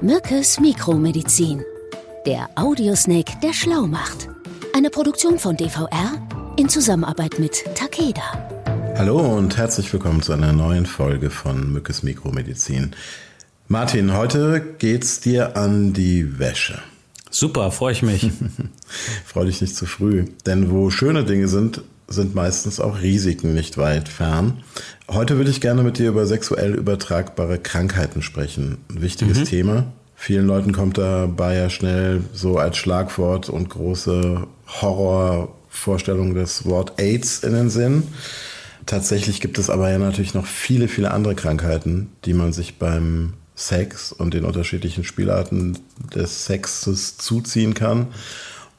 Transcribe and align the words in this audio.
Mückes 0.00 0.60
Mikromedizin. 0.60 1.64
Der 2.24 2.48
Audiosnake, 2.54 3.32
der 3.42 3.52
schlau 3.52 3.88
macht. 3.88 4.28
Eine 4.72 4.90
Produktion 4.90 5.40
von 5.40 5.56
DVR 5.56 6.12
in 6.56 6.68
Zusammenarbeit 6.68 7.40
mit 7.40 7.64
Takeda. 7.74 8.22
Hallo 8.96 9.18
und 9.18 9.56
herzlich 9.56 9.92
willkommen 9.92 10.22
zu 10.22 10.32
einer 10.32 10.52
neuen 10.52 10.86
Folge 10.86 11.30
von 11.30 11.72
Mückes 11.72 12.04
Mikromedizin. 12.04 12.94
Martin, 13.66 14.16
heute 14.16 14.64
geht's 14.78 15.18
dir 15.18 15.56
an 15.56 15.94
die 15.94 16.38
Wäsche. 16.38 16.80
Super, 17.30 17.72
freue 17.72 17.92
ich 17.92 18.02
mich. 18.02 18.30
Freu 19.24 19.46
dich 19.46 19.60
nicht 19.60 19.74
zu 19.74 19.84
früh, 19.84 20.26
denn 20.46 20.70
wo 20.70 20.90
schöne 20.90 21.24
Dinge 21.24 21.48
sind, 21.48 21.82
sind 22.08 22.34
meistens 22.34 22.80
auch 22.80 23.00
Risiken 23.00 23.54
nicht 23.54 23.76
weit 23.76 24.08
fern. 24.08 24.62
Heute 25.08 25.36
würde 25.36 25.50
ich 25.50 25.60
gerne 25.60 25.82
mit 25.82 25.98
dir 25.98 26.08
über 26.08 26.26
sexuell 26.26 26.74
übertragbare 26.74 27.58
Krankheiten 27.58 28.22
sprechen. 28.22 28.78
Ein 28.90 29.02
wichtiges 29.02 29.38
mhm. 29.38 29.44
Thema. 29.44 29.92
Vielen 30.16 30.46
Leuten 30.46 30.72
kommt 30.72 30.98
dabei 30.98 31.56
ja 31.56 31.70
schnell 31.70 32.22
so 32.32 32.58
als 32.58 32.76
Schlagwort 32.76 33.48
und 33.48 33.68
große 33.68 34.46
Horrorvorstellung 34.66 36.34
das 36.34 36.64
Wort 36.64 36.94
AIDS 36.98 37.44
in 37.44 37.52
den 37.52 37.70
Sinn. 37.70 38.02
Tatsächlich 38.84 39.40
gibt 39.40 39.58
es 39.58 39.70
aber 39.70 39.90
ja 39.90 39.98
natürlich 39.98 40.34
noch 40.34 40.46
viele, 40.46 40.88
viele 40.88 41.10
andere 41.10 41.34
Krankheiten, 41.34 42.10
die 42.24 42.32
man 42.32 42.52
sich 42.52 42.78
beim 42.78 43.34
Sex 43.54 44.12
und 44.12 44.34
den 44.34 44.44
unterschiedlichen 44.44 45.04
Spielarten 45.04 45.78
des 46.14 46.46
Sexes 46.46 47.18
zuziehen 47.18 47.74
kann 47.74 48.08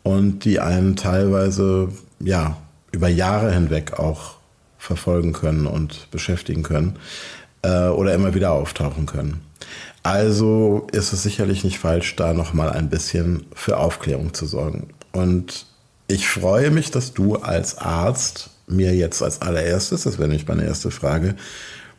und 0.03 0.45
die 0.45 0.59
einen 0.59 0.95
teilweise 0.95 1.89
ja 2.19 2.57
über 2.91 3.07
Jahre 3.07 3.53
hinweg 3.53 3.99
auch 3.99 4.35
verfolgen 4.77 5.33
können 5.33 5.67
und 5.67 6.09
beschäftigen 6.11 6.63
können 6.63 6.97
äh, 7.61 7.87
oder 7.87 8.13
immer 8.13 8.33
wieder 8.33 8.51
auftauchen 8.51 9.05
können. 9.05 9.41
Also 10.03 10.87
ist 10.91 11.11
es 11.11 11.23
sicherlich 11.23 11.63
nicht 11.63 11.79
falsch, 11.79 12.15
da 12.15 12.33
nochmal 12.33 12.71
ein 12.71 12.89
bisschen 12.89 13.45
für 13.53 13.77
Aufklärung 13.77 14.33
zu 14.33 14.45
sorgen. 14.45 14.87
Und 15.11 15.65
ich 16.07 16.27
freue 16.27 16.71
mich, 16.71 16.91
dass 16.91 17.13
du 17.13 17.35
als 17.35 17.77
Arzt 17.77 18.49
mir 18.67 18.95
jetzt 18.95 19.21
als 19.21 19.41
allererstes, 19.41 20.03
das 20.03 20.17
wäre 20.17 20.29
nämlich 20.29 20.47
meine 20.47 20.65
erste 20.65 20.91
Frage, 20.91 21.35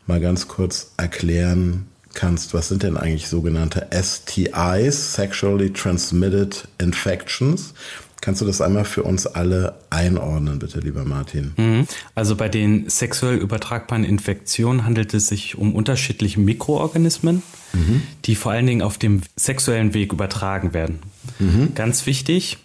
mal 0.07 0.21
ganz 0.21 0.49
kurz 0.49 0.93
erklären 0.97 1.87
kannst, 2.15 2.55
was 2.55 2.69
sind 2.69 2.83
denn 2.83 2.97
eigentlich 2.97 3.29
sogenannte 3.29 3.87
STIs, 3.93 5.15
Sexually 5.15 5.73
Transmitted 5.73 6.67
Infections? 6.79 7.75
Kannst 8.21 8.43
du 8.43 8.45
das 8.45 8.61
einmal 8.61 8.85
für 8.85 9.03
uns 9.03 9.27
alle 9.27 9.77
einordnen, 9.89 10.59
bitte, 10.59 10.81
lieber 10.81 11.05
Martin? 11.05 11.53
Mhm. 11.57 11.87
Also 12.15 12.37
bei 12.37 12.49
den 12.49 12.89
sexuell 12.89 13.37
übertragbaren 13.37 14.05
Infektionen 14.05 14.85
handelt 14.85 15.15
es 15.15 15.29
sich 15.29 15.57
um 15.57 15.75
unterschiedliche 15.75 16.39
Mikroorganismen, 16.39 17.43
mhm. 17.73 18.03
die 18.27 18.35
vor 18.35 18.53
allen 18.53 18.67
Dingen 18.67 18.83
auf 18.83 18.99
dem 18.99 19.23
sexuellen 19.37 19.95
Weg 19.95 20.13
übertragen 20.13 20.75
werden. 20.75 20.99
Mhm. 21.39 21.75
Ganz 21.75 22.05
wichtig, 22.07 22.59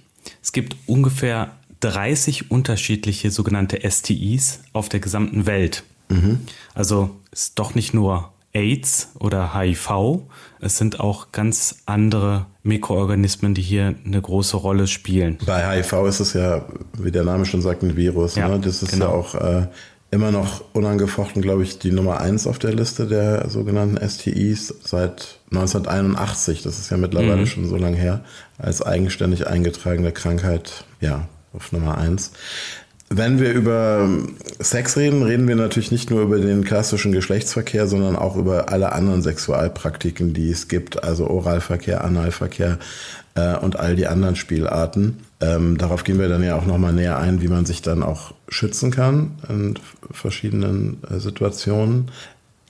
es 0.44 0.52
gibt 0.52 0.76
ungefähr 0.88 1.52
30 1.80 2.52
unterschiedliche 2.52 3.32
sogenannte 3.32 3.80
STIs 3.90 4.60
auf 4.74 4.90
der 4.90 5.00
gesamten 5.00 5.46
Welt. 5.46 5.84
Mhm. 6.10 6.42
Also 6.74 7.16
ist 7.32 7.60
doch 7.60 7.76
nicht 7.76 7.94
nur 7.94 8.32
AIDS 8.56 9.12
oder 9.20 9.54
HIV. 9.54 10.22
Es 10.60 10.78
sind 10.78 11.00
auch 11.00 11.32
ganz 11.32 11.78
andere 11.86 12.48
Mikroorganismen, 12.64 13.54
die 13.54 13.62
hier 13.62 13.94
eine 14.06 14.22
große 14.22 14.58
Rolle 14.58 14.88
spielen. 14.88 15.38
Bei 15.46 15.78
HIV 15.78 15.94
ist 16.08 16.20
es 16.22 16.34
ja, 16.34 16.66
wie 16.98 17.12
der 17.12 17.24
Name 17.24 17.46
schon 17.46 17.62
sagt, 17.62 17.84
ein 17.84 17.96
Virus. 17.96 18.36
Ja, 18.36 18.48
ne? 18.48 18.60
Das 18.60 18.82
ist 18.82 18.92
genau. 18.92 19.06
ja 19.06 19.12
auch 19.12 19.36
äh, 19.36 19.68
immer 20.12 20.32
noch 20.32 20.64
unangefochten, 20.74 21.42
glaube 21.42 21.64
ich, 21.64 21.78
die 21.78 21.92
Nummer 21.92 22.22
eins 22.22 22.48
auf 22.48 22.58
der 22.58 22.74
Liste 22.74 23.06
der 23.06 23.50
sogenannten 23.50 23.98
STIs 24.08 24.74
seit 24.84 25.40
1981. 25.52 26.64
Das 26.64 26.80
ist 26.80 26.90
ja 26.90 26.98
mittlerweile 26.98 27.42
mhm. 27.42 27.48
schon 27.48 27.68
so 27.68 27.76
lange 27.76 27.98
her, 27.98 28.22
als 28.58 28.82
eigenständig 28.82 29.48
eingetragene 29.48 30.12
Krankheit, 30.14 30.86
ja, 31.02 31.28
auf 31.54 31.72
Nummer 31.72 31.98
eins. 31.98 32.32
Wenn 33.10 33.40
wir 33.40 33.54
über 33.54 34.10
Sex 34.60 34.98
reden, 34.98 35.22
reden 35.22 35.48
wir 35.48 35.56
natürlich 35.56 35.92
nicht 35.92 36.10
nur 36.10 36.24
über 36.24 36.40
den 36.40 36.64
klassischen 36.64 37.12
Geschlechtsverkehr, 37.12 37.88
sondern 37.88 38.16
auch 38.16 38.36
über 38.36 38.70
alle 38.70 38.94
anderen 38.94 39.22
Sexualpraktiken, 39.22 40.34
die 40.34 40.50
es 40.50 40.68
gibt, 40.68 41.04
also 41.04 41.28
Oralverkehr, 41.28 42.04
Analverkehr 42.04 42.80
äh, 43.36 43.58
und 43.58 43.78
all 43.78 43.96
die 43.96 44.08
anderen 44.08 44.36
Spielarten. 44.36 45.20
Ähm, 45.40 45.78
darauf 45.78 46.04
gehen 46.04 46.18
wir 46.18 46.30
dann 46.30 46.42
ja 46.42 46.56
auch 46.56 46.66
nochmal 46.66 46.94
näher 46.94 47.20
ein, 47.20 47.42
wie 47.42 47.48
man 47.48 47.66
sich 47.66 47.84
dann 47.84 48.02
auch 48.02 48.34
schützen 48.50 48.90
kann 48.90 49.36
in 49.50 49.76
verschiedenen 50.10 50.98
äh, 51.10 51.20
Situationen. 51.20 52.10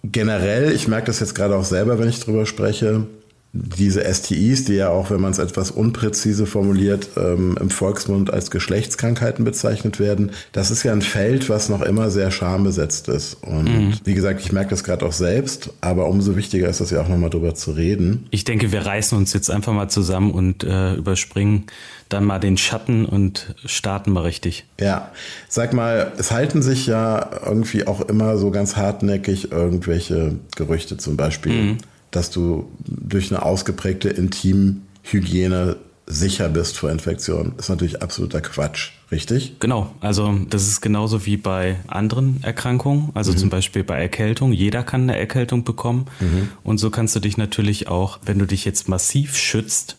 Generell, 0.03 0.73
ich 0.73 0.90
merke 0.90 1.07
das 1.07 1.22
jetzt 1.22 1.34
gerade 1.34 1.56
auch 1.56 1.63
selber, 1.63 1.97
wenn 1.97 2.09
ich 2.09 2.19
drüber 2.19 2.46
spreche, 2.46 3.07
diese 3.55 4.03
STIs, 4.13 4.66
die 4.66 4.73
ja 4.73 4.89
auch, 4.89 5.11
wenn 5.11 5.21
man 5.21 5.31
es 5.31 5.39
etwas 5.39 5.71
unpräzise 5.71 6.45
formuliert, 6.45 7.09
ähm, 7.16 7.57
im 7.59 7.69
Volksmund 7.69 8.31
als 8.31 8.51
Geschlechtskrankheiten 8.51 9.45
bezeichnet 9.45 9.99
werden, 9.99 10.31
das 10.51 10.71
ist 10.71 10.83
ja 10.83 10.91
ein 10.91 11.01
Feld, 11.01 11.49
was 11.49 11.69
noch 11.69 11.81
immer 11.81 12.11
sehr 12.11 12.31
schambesetzt 12.31 13.07
ist. 13.07 13.38
Und 13.41 13.66
mhm. 13.66 13.93
wie 14.03 14.13
gesagt, 14.13 14.41
ich 14.41 14.51
merke 14.51 14.71
das 14.71 14.83
gerade 14.83 15.05
auch 15.05 15.13
selbst, 15.13 15.69
aber 15.79 16.07
umso 16.07 16.35
wichtiger 16.35 16.67
ist 16.67 16.81
es 16.81 16.91
ja 16.91 17.01
auch 17.01 17.07
nochmal 17.07 17.29
drüber 17.29 17.55
zu 17.55 17.71
reden. 17.71 18.27
Ich 18.29 18.43
denke, 18.43 18.73
wir 18.73 18.85
reißen 18.85 19.17
uns 19.17 19.31
jetzt 19.31 19.49
einfach 19.49 19.73
mal 19.73 19.89
zusammen 19.89 20.31
und 20.31 20.66
äh, 20.66 20.95
überspringen 20.95 21.67
dann 22.09 22.25
mal 22.25 22.39
den 22.39 22.57
Schatten 22.57 23.05
und 23.05 23.55
starten 23.66 24.11
mal 24.11 24.22
richtig. 24.22 24.66
Ja, 24.79 25.11
sag 25.49 25.73
mal, 25.73 26.11
es 26.17 26.31
halten 26.31 26.61
sich 26.61 26.85
ja 26.85 27.29
irgendwie 27.45 27.87
auch 27.87 28.01
immer 28.01 28.37
so 28.37 28.51
ganz 28.51 28.75
hartnäckig 28.75 29.51
irgendwelche 29.51 30.35
Gerüchte 30.55 30.97
zum 30.97 31.17
Beispiel. 31.17 31.53
Mhm 31.53 31.77
dass 32.16 32.30
du 32.30 32.70
durch 32.86 33.31
eine 33.31 33.44
ausgeprägte 33.44 34.09
Intimhygiene 34.09 35.78
sicher 36.08 36.50
bist 36.50 36.78
vor 36.78 36.92
Infektionen. 36.92 37.53
ist 37.58 37.70
natürlich 37.70 38.02
absoluter 38.02 38.42
Quatsch, 38.42 38.92
richtig? 39.12 39.56
Genau, 39.59 39.94
also 40.02 40.38
das 40.50 40.68
ist 40.68 40.81
genauso 40.81 41.26
wie 41.26 41.38
bei 41.38 41.78
anderen 41.88 42.44
Erkrankungen, 42.44 43.09
also 43.16 43.31
mhm. 43.31 43.38
zum 43.38 43.50
Beispiel 43.50 43.84
bei 43.84 44.00
Erkältung. 44.00 44.53
Jeder 44.53 44.84
kann 44.84 45.03
eine 45.03 45.18
Erkältung 45.18 45.64
bekommen 45.64 46.06
mhm. 46.20 46.50
und 46.64 46.78
so 46.78 46.90
kannst 46.90 47.16
du 47.16 47.20
dich 47.20 47.38
natürlich 47.38 47.88
auch, 47.88 48.20
wenn 48.24 48.40
du 48.40 48.46
dich 48.46 48.66
jetzt 48.66 48.88
massiv 48.88 49.36
schützt, 49.36 49.97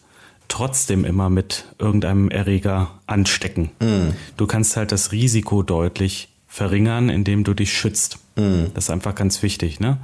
trotzdem 0.48 1.04
immer 1.04 1.28
mit 1.28 1.64
irgendeinem 1.78 2.30
Erreger 2.30 3.00
anstecken. 3.06 3.70
Mhm. 3.80 4.12
Du 4.36 4.46
kannst 4.46 4.76
halt 4.76 4.92
das 4.92 5.10
Risiko 5.10 5.62
deutlich 5.64 6.28
verringern, 6.56 7.10
indem 7.10 7.44
du 7.44 7.52
dich 7.52 7.74
schützt. 7.74 8.16
Mhm. 8.34 8.68
Das 8.72 8.84
ist 8.84 8.90
einfach 8.90 9.14
ganz 9.14 9.42
wichtig. 9.42 9.78
Ne? 9.78 9.98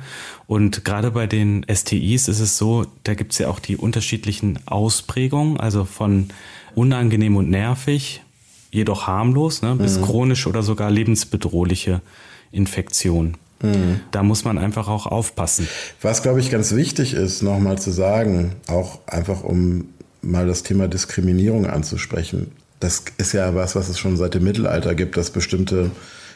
Und 0.47 0.85
gerade 0.85 1.13
bei 1.13 1.27
den 1.27 1.65
STIs 1.73 2.29
ist 2.29 2.41
es 2.41 2.59
so, 2.59 2.85
da 3.05 3.15
gibt 3.15 3.33
es 3.33 3.39
ja 3.39 3.49
auch 3.49 3.59
die 3.59 3.79
unterschiedlichen 3.79 4.59
Ausprägungen, 4.67 5.59
also 5.59 5.87
von 5.87 6.29
unangenehm 6.75 7.37
und 7.37 7.49
nervig, 7.49 8.21
jedoch 8.71 9.07
harmlos, 9.07 9.63
ne, 9.63 9.77
bis 9.77 9.99
mhm. 9.99 10.05
chronisch 10.05 10.47
oder 10.47 10.63
sogar 10.63 10.91
lebensbedrohliche 10.91 12.03
Infektionen. 12.51 13.39
Mhm. 13.63 14.01
Da 14.11 14.23
muss 14.23 14.45
man 14.45 14.59
einfach 14.59 14.89
auch 14.89 15.07
aufpassen. 15.07 15.67
Was, 16.03 16.23
glaube 16.23 16.41
ich, 16.41 16.51
ganz 16.51 16.75
wichtig 16.75 17.15
ist, 17.15 17.41
nochmal 17.43 17.79
zu 17.79 17.93
sagen, 17.93 18.57
auch 18.67 18.99
einfach 19.07 19.43
um 19.43 19.89
mal 20.21 20.47
das 20.47 20.63
Thema 20.65 20.87
Diskriminierung 20.87 21.65
anzusprechen. 21.65 22.53
Das 22.79 23.05
ist 23.17 23.33
ja 23.33 23.55
was, 23.55 23.75
was 23.75 23.89
es 23.89 23.99
schon 23.99 24.19
seit 24.19 24.35
dem 24.35 24.45
Mittelalter 24.45 24.95
gibt, 24.95 25.17
dass 25.17 25.31
bestimmte 25.31 25.91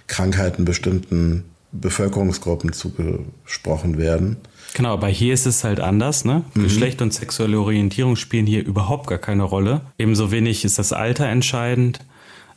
Krankheiten 0.06 0.64
bestimmten 0.64 1.44
Bevölkerungsgruppen 1.72 2.72
zugesprochen 2.72 3.98
werden. 3.98 4.36
Genau, 4.74 4.92
aber 4.92 5.08
hier 5.08 5.34
ist 5.34 5.46
es 5.46 5.64
halt 5.64 5.80
anders. 5.80 6.24
Ne? 6.24 6.44
Mhm. 6.54 6.64
Geschlecht 6.64 7.02
und 7.02 7.12
sexuelle 7.12 7.58
Orientierung 7.58 8.16
spielen 8.16 8.46
hier 8.46 8.64
überhaupt 8.64 9.06
gar 9.06 9.18
keine 9.18 9.42
Rolle. 9.42 9.80
Ebenso 9.98 10.30
wenig 10.30 10.64
ist 10.64 10.78
das 10.78 10.92
Alter 10.92 11.26
entscheidend, 11.26 12.00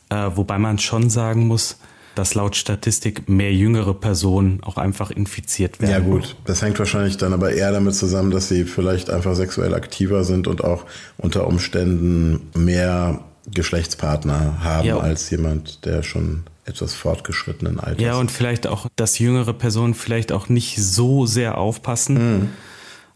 äh, 0.10 0.30
wobei 0.36 0.58
man 0.58 0.80
schon 0.80 1.10
sagen 1.10 1.48
muss, 1.48 1.78
dass 2.16 2.36
laut 2.36 2.56
Statistik 2.58 3.30
mehr 3.30 3.54
jüngere 3.54 3.94
Personen 3.94 4.62
auch 4.64 4.78
einfach 4.78 5.12
infiziert 5.12 5.80
werden. 5.80 5.92
Ja 5.92 6.00
gut, 6.00 6.36
das 6.44 6.62
hängt 6.62 6.78
wahrscheinlich 6.78 7.16
dann 7.16 7.32
aber 7.34 7.54
eher 7.54 7.72
damit 7.72 7.96
zusammen, 7.96 8.32
dass 8.32 8.50
sie 8.50 8.66
vielleicht 8.66 9.10
einfach 9.10 9.36
sexuell 9.36 9.74
aktiver 9.74 10.26
sind 10.26 10.48
und 10.48 10.64
auch 10.64 10.86
unter 11.18 11.48
Umständen 11.48 12.50
mehr 12.54 13.22
Geschlechtspartner 13.54 14.62
haben 14.62 14.88
ja. 14.88 14.98
als 14.98 15.30
jemand, 15.30 15.86
der 15.86 16.04
schon 16.04 16.44
etwas 16.70 16.94
fortgeschrittenen 16.94 17.80
Alters. 17.80 18.02
Ja, 18.02 18.16
und 18.16 18.32
vielleicht 18.32 18.68
auch, 18.68 18.88
dass 18.96 19.20
jüngere 19.20 19.54
Personen 19.54 19.94
vielleicht 19.94 20.32
auch 20.32 20.50
nicht 20.50 20.78
so 20.78 21.26
sehr 21.26 21.58
aufpassen 21.58 22.14
mhm. 22.14 22.50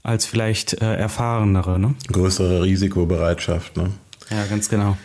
als 0.03 0.25
vielleicht 0.25 0.81
äh, 0.81 0.95
erfahrenere. 0.95 1.79
Ne? 1.79 1.95
Größere 2.11 2.63
Risikobereitschaft. 2.63 3.77
Ne? 3.77 3.91
Ja, 4.29 4.45
ganz 4.49 4.69
genau. 4.69 4.97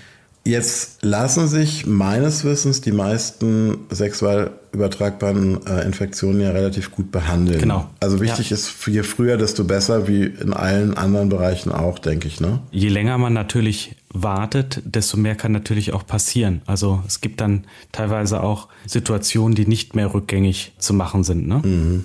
Jetzt 0.48 1.02
lassen 1.02 1.46
sich 1.46 1.84
meines 1.84 2.42
Wissens 2.42 2.80
die 2.80 2.92
meisten 2.92 3.80
sexuell 3.90 4.52
übertragbaren 4.72 5.66
äh, 5.66 5.84
Infektionen 5.84 6.40
ja 6.40 6.52
relativ 6.52 6.90
gut 6.90 7.12
behandeln. 7.12 7.60
Genau. 7.60 7.90
Also 8.00 8.20
wichtig 8.20 8.48
ja. 8.48 8.54
ist, 8.54 8.86
je 8.86 9.02
früher, 9.02 9.36
desto 9.36 9.64
besser, 9.64 10.08
wie 10.08 10.24
in 10.24 10.54
allen 10.54 10.96
anderen 10.96 11.28
Bereichen 11.28 11.70
auch, 11.70 11.98
denke 11.98 12.28
ich. 12.28 12.40
Ne? 12.40 12.60
Je 12.70 12.88
länger 12.88 13.18
man 13.18 13.34
natürlich 13.34 13.96
wartet, 14.12 14.82
desto 14.84 15.16
mehr 15.16 15.34
kann 15.34 15.52
natürlich 15.52 15.92
auch 15.92 16.06
passieren. 16.06 16.62
Also 16.66 17.02
es 17.06 17.20
gibt 17.20 17.40
dann 17.40 17.64
teilweise 17.92 18.42
auch 18.42 18.68
Situationen, 18.86 19.54
die 19.54 19.66
nicht 19.66 19.94
mehr 19.94 20.14
rückgängig 20.14 20.72
zu 20.78 20.94
machen 20.94 21.24
sind. 21.24 21.46
Ne? 21.46 21.60
Mhm. 21.64 22.04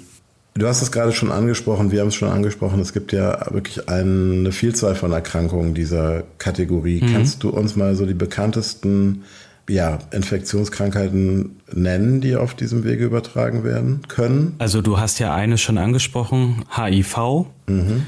Du 0.56 0.68
hast 0.68 0.84
es 0.84 0.92
gerade 0.92 1.14
schon 1.14 1.32
angesprochen, 1.32 1.92
wir 1.92 2.02
haben 2.02 2.10
es 2.10 2.16
schon 2.16 2.30
angesprochen, 2.30 2.80
es 2.80 2.94
gibt 2.94 3.12
ja 3.12 3.52
wirklich 3.52 3.90
eine 3.90 4.52
Vielzahl 4.52 4.94
von 4.94 5.12
Erkrankungen 5.12 5.74
dieser 5.74 6.24
Kategorie. 6.38 7.02
Mhm. 7.02 7.12
Kannst 7.12 7.42
du 7.42 7.50
uns 7.50 7.76
mal 7.76 7.96
so 7.96 8.06
die 8.06 8.14
bekanntesten 8.14 9.24
ja, 9.68 10.00
Infektionskrankheiten 10.12 11.62
nennen, 11.72 12.22
die 12.22 12.36
auf 12.36 12.54
diesem 12.54 12.84
Wege 12.84 13.06
übertragen 13.06 13.64
werden 13.64 14.02
können? 14.08 14.54
Also 14.60 14.82
du 14.82 15.00
hast 15.00 15.20
ja 15.20 15.34
eine 15.34 15.58
schon 15.58 15.80
angesprochen, 15.80 16.66
HIV. 16.76 17.46
Mhm. 17.68 18.04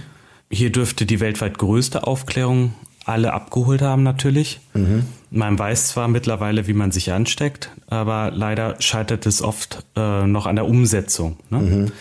Hier 0.52 0.72
dürfte 0.72 1.08
die 1.08 1.20
weltweit 1.20 1.58
größte 1.58 2.06
Aufklärung 2.06 2.74
alle 3.06 3.34
abgeholt 3.34 3.82
haben 3.82 4.04
natürlich. 4.04 4.60
Mhm. 4.74 5.04
Man 5.32 5.58
weiß 5.58 5.90
zwar 5.90 6.08
mittlerweile, 6.08 6.68
wie 6.68 6.74
man 6.74 6.92
sich 6.92 7.12
ansteckt, 7.12 7.70
aber 7.88 8.32
leider 8.34 8.76
scheitert 8.80 9.26
es 9.26 9.42
oft 9.42 9.84
äh, 9.96 10.26
noch 10.26 10.46
an 10.46 10.56
der 10.56 10.66
Umsetzung. 10.66 11.38
Ne? 11.50 11.60
Mhm. 11.60 11.92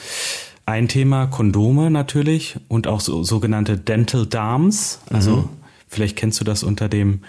Ein 0.66 0.88
Thema 0.88 1.26
Kondome 1.26 1.90
natürlich 1.90 2.56
und 2.68 2.86
auch 2.86 3.00
so, 3.00 3.22
sogenannte 3.22 3.76
Dental 3.76 4.26
Darms. 4.26 5.00
Also 5.10 5.36
mhm. 5.36 5.48
vielleicht 5.88 6.16
kennst 6.16 6.40
du 6.40 6.44
das 6.44 6.62
unter 6.62 6.88
dem 6.88 7.20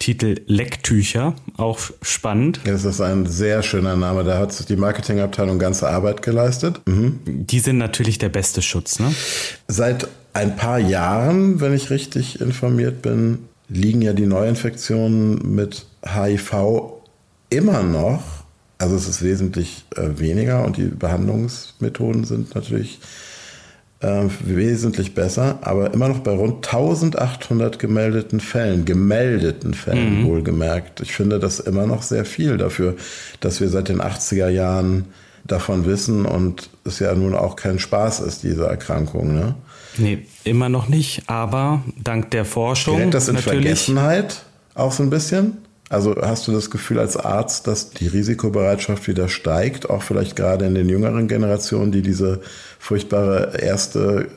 Titel 0.00 0.40
Lecktücher, 0.46 1.34
auch 1.56 1.78
spannend. 2.02 2.58
Das 2.64 2.84
ist 2.84 3.00
ein 3.00 3.26
sehr 3.26 3.62
schöner 3.62 3.94
Name, 3.94 4.24
da 4.24 4.36
hat 4.36 4.68
die 4.68 4.74
Marketingabteilung 4.74 5.60
ganze 5.60 5.88
Arbeit 5.88 6.22
geleistet. 6.22 6.80
Mhm. 6.86 7.20
Die 7.24 7.60
sind 7.60 7.78
natürlich 7.78 8.18
der 8.18 8.30
beste 8.30 8.62
Schutz. 8.62 8.98
Ne? 8.98 9.14
Seit 9.68 10.08
ein 10.32 10.56
paar 10.56 10.78
Jahren, 10.78 11.60
wenn 11.60 11.74
ich 11.74 11.90
richtig 11.90 12.40
informiert 12.40 13.02
bin, 13.02 13.40
liegen 13.68 14.02
ja 14.02 14.12
die 14.12 14.26
Neuinfektionen 14.26 15.54
mit 15.54 15.86
HIV 16.04 17.00
immer 17.50 17.82
noch, 17.82 18.22
also 18.78 18.96
es 18.96 19.08
ist 19.08 19.22
wesentlich 19.22 19.84
äh, 19.96 20.18
weniger 20.18 20.64
und 20.64 20.76
die 20.76 20.86
Behandlungsmethoden 20.86 22.24
sind 22.24 22.54
natürlich 22.54 22.98
äh, 24.00 24.24
wesentlich 24.40 25.14
besser, 25.14 25.58
aber 25.60 25.94
immer 25.94 26.08
noch 26.08 26.20
bei 26.20 26.32
rund 26.32 26.66
1800 26.66 27.78
gemeldeten 27.78 28.40
Fällen, 28.40 28.84
gemeldeten 28.84 29.74
Fällen 29.74 30.22
mhm. 30.22 30.26
wohlgemerkt. 30.26 31.00
Ich 31.00 31.12
finde 31.12 31.38
das 31.38 31.60
immer 31.60 31.86
noch 31.86 32.02
sehr 32.02 32.24
viel 32.24 32.56
dafür, 32.56 32.96
dass 33.40 33.60
wir 33.60 33.68
seit 33.68 33.88
den 33.88 34.02
80er 34.02 34.48
Jahren 34.48 35.06
davon 35.44 35.86
wissen 35.86 36.26
und 36.26 36.70
es 36.84 36.98
ja 36.98 37.14
nun 37.14 37.34
auch 37.34 37.56
kein 37.56 37.78
Spaß 37.78 38.20
ist, 38.20 38.42
diese 38.42 38.66
Erkrankung. 38.66 39.34
Ne? 39.34 39.54
Nee, 39.98 40.26
immer 40.44 40.68
noch 40.68 40.88
nicht, 40.88 41.28
aber 41.28 41.82
dank 42.02 42.30
der 42.30 42.44
Forschung. 42.44 42.98
Gerät 42.98 43.14
das 43.14 43.28
in. 43.28 43.36
Vergessenheit 43.38 44.44
auch 44.74 44.92
so 44.92 45.02
ein 45.02 45.10
bisschen? 45.10 45.58
Also 45.88 46.16
hast 46.16 46.48
du 46.48 46.52
das 46.52 46.70
Gefühl 46.70 46.98
als 46.98 47.18
Arzt, 47.18 47.66
dass 47.66 47.90
die 47.90 48.06
Risikobereitschaft 48.06 49.06
wieder 49.08 49.28
steigt, 49.28 49.90
auch 49.90 50.02
vielleicht 50.02 50.36
gerade 50.36 50.64
in 50.64 50.74
den 50.74 50.88
jüngeren 50.88 51.28
Generationen, 51.28 51.92
die 51.92 52.00
diese 52.00 52.40
furchtbare 52.78 53.58
erste 53.60 54.28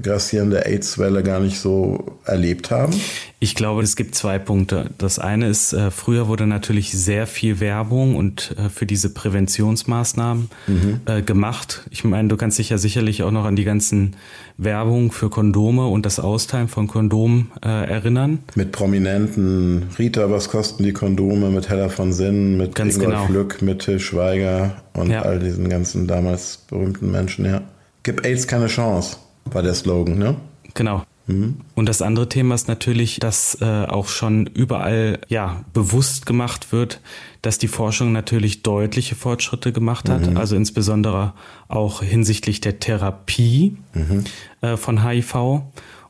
grassierende 0.00 0.64
AIDS-Welle 0.64 1.22
gar 1.22 1.40
nicht 1.40 1.58
so 1.58 2.18
erlebt 2.24 2.70
haben? 2.70 2.94
Ich 3.40 3.56
glaube, 3.56 3.82
es 3.82 3.96
gibt 3.96 4.14
zwei 4.14 4.38
Punkte. 4.38 4.90
Das 4.98 5.18
eine 5.18 5.48
ist, 5.48 5.72
äh, 5.72 5.90
früher 5.90 6.28
wurde 6.28 6.46
natürlich 6.46 6.92
sehr 6.92 7.26
viel 7.26 7.58
Werbung 7.58 8.14
und 8.14 8.54
äh, 8.56 8.68
für 8.68 8.86
diese 8.86 9.12
Präventionsmaßnahmen 9.12 10.50
mhm. 10.68 11.00
äh, 11.06 11.22
gemacht. 11.22 11.82
Ich 11.90 12.04
meine, 12.04 12.28
du 12.28 12.36
kannst 12.36 12.58
dich 12.58 12.70
ja 12.70 12.78
sicherlich 12.78 13.24
auch 13.24 13.32
noch 13.32 13.44
an 13.44 13.56
die 13.56 13.64
ganzen 13.64 14.14
Werbung 14.56 15.10
für 15.10 15.30
Kondome 15.30 15.88
und 15.88 16.06
das 16.06 16.20
Austeilen 16.20 16.68
von 16.68 16.86
Kondomen 16.86 17.50
äh, 17.64 17.68
erinnern. 17.68 18.38
Mit 18.54 18.70
prominenten 18.70 19.86
Rita, 19.98 20.30
was 20.30 20.48
kosten 20.48 20.84
die 20.84 20.92
Kondome, 20.92 21.50
mit 21.50 21.68
Hella 21.68 21.88
von 21.88 22.12
Sinn, 22.12 22.56
mit 22.56 22.76
Ganz 22.76 22.94
Ingolf 22.94 23.26
genau. 23.26 23.40
Lück, 23.40 23.62
mit 23.62 23.80
Til 23.80 23.98
Schweiger 23.98 24.76
und 24.92 25.10
ja. 25.10 25.22
all 25.22 25.40
diesen 25.40 25.68
ganzen 25.68 26.06
damals 26.06 26.58
berühmten 26.68 27.10
Menschen, 27.10 27.44
ja. 27.44 27.62
Gib 28.04 28.24
AIDS 28.24 28.48
keine 28.48 28.66
Chance 28.66 29.16
war 29.44 29.62
der 29.62 29.74
Slogan, 29.74 30.18
ne? 30.18 30.36
Genau. 30.74 31.04
Mhm. 31.26 31.56
Und 31.74 31.88
das 31.88 32.02
andere 32.02 32.28
Thema 32.28 32.54
ist 32.54 32.68
natürlich, 32.68 33.20
dass 33.20 33.58
äh, 33.60 33.64
auch 33.64 34.08
schon 34.08 34.46
überall 34.46 35.20
ja 35.28 35.64
bewusst 35.72 36.26
gemacht 36.26 36.72
wird, 36.72 37.00
dass 37.42 37.58
die 37.58 37.68
Forschung 37.68 38.12
natürlich 38.12 38.62
deutliche 38.62 39.14
Fortschritte 39.14 39.72
gemacht 39.72 40.08
hat, 40.08 40.30
mhm. 40.30 40.36
also 40.36 40.56
insbesondere 40.56 41.34
auch 41.68 42.02
hinsichtlich 42.02 42.60
der 42.60 42.80
Therapie 42.80 43.76
mhm. 43.94 44.24
äh, 44.60 44.76
von 44.76 45.06
HIV. 45.06 45.62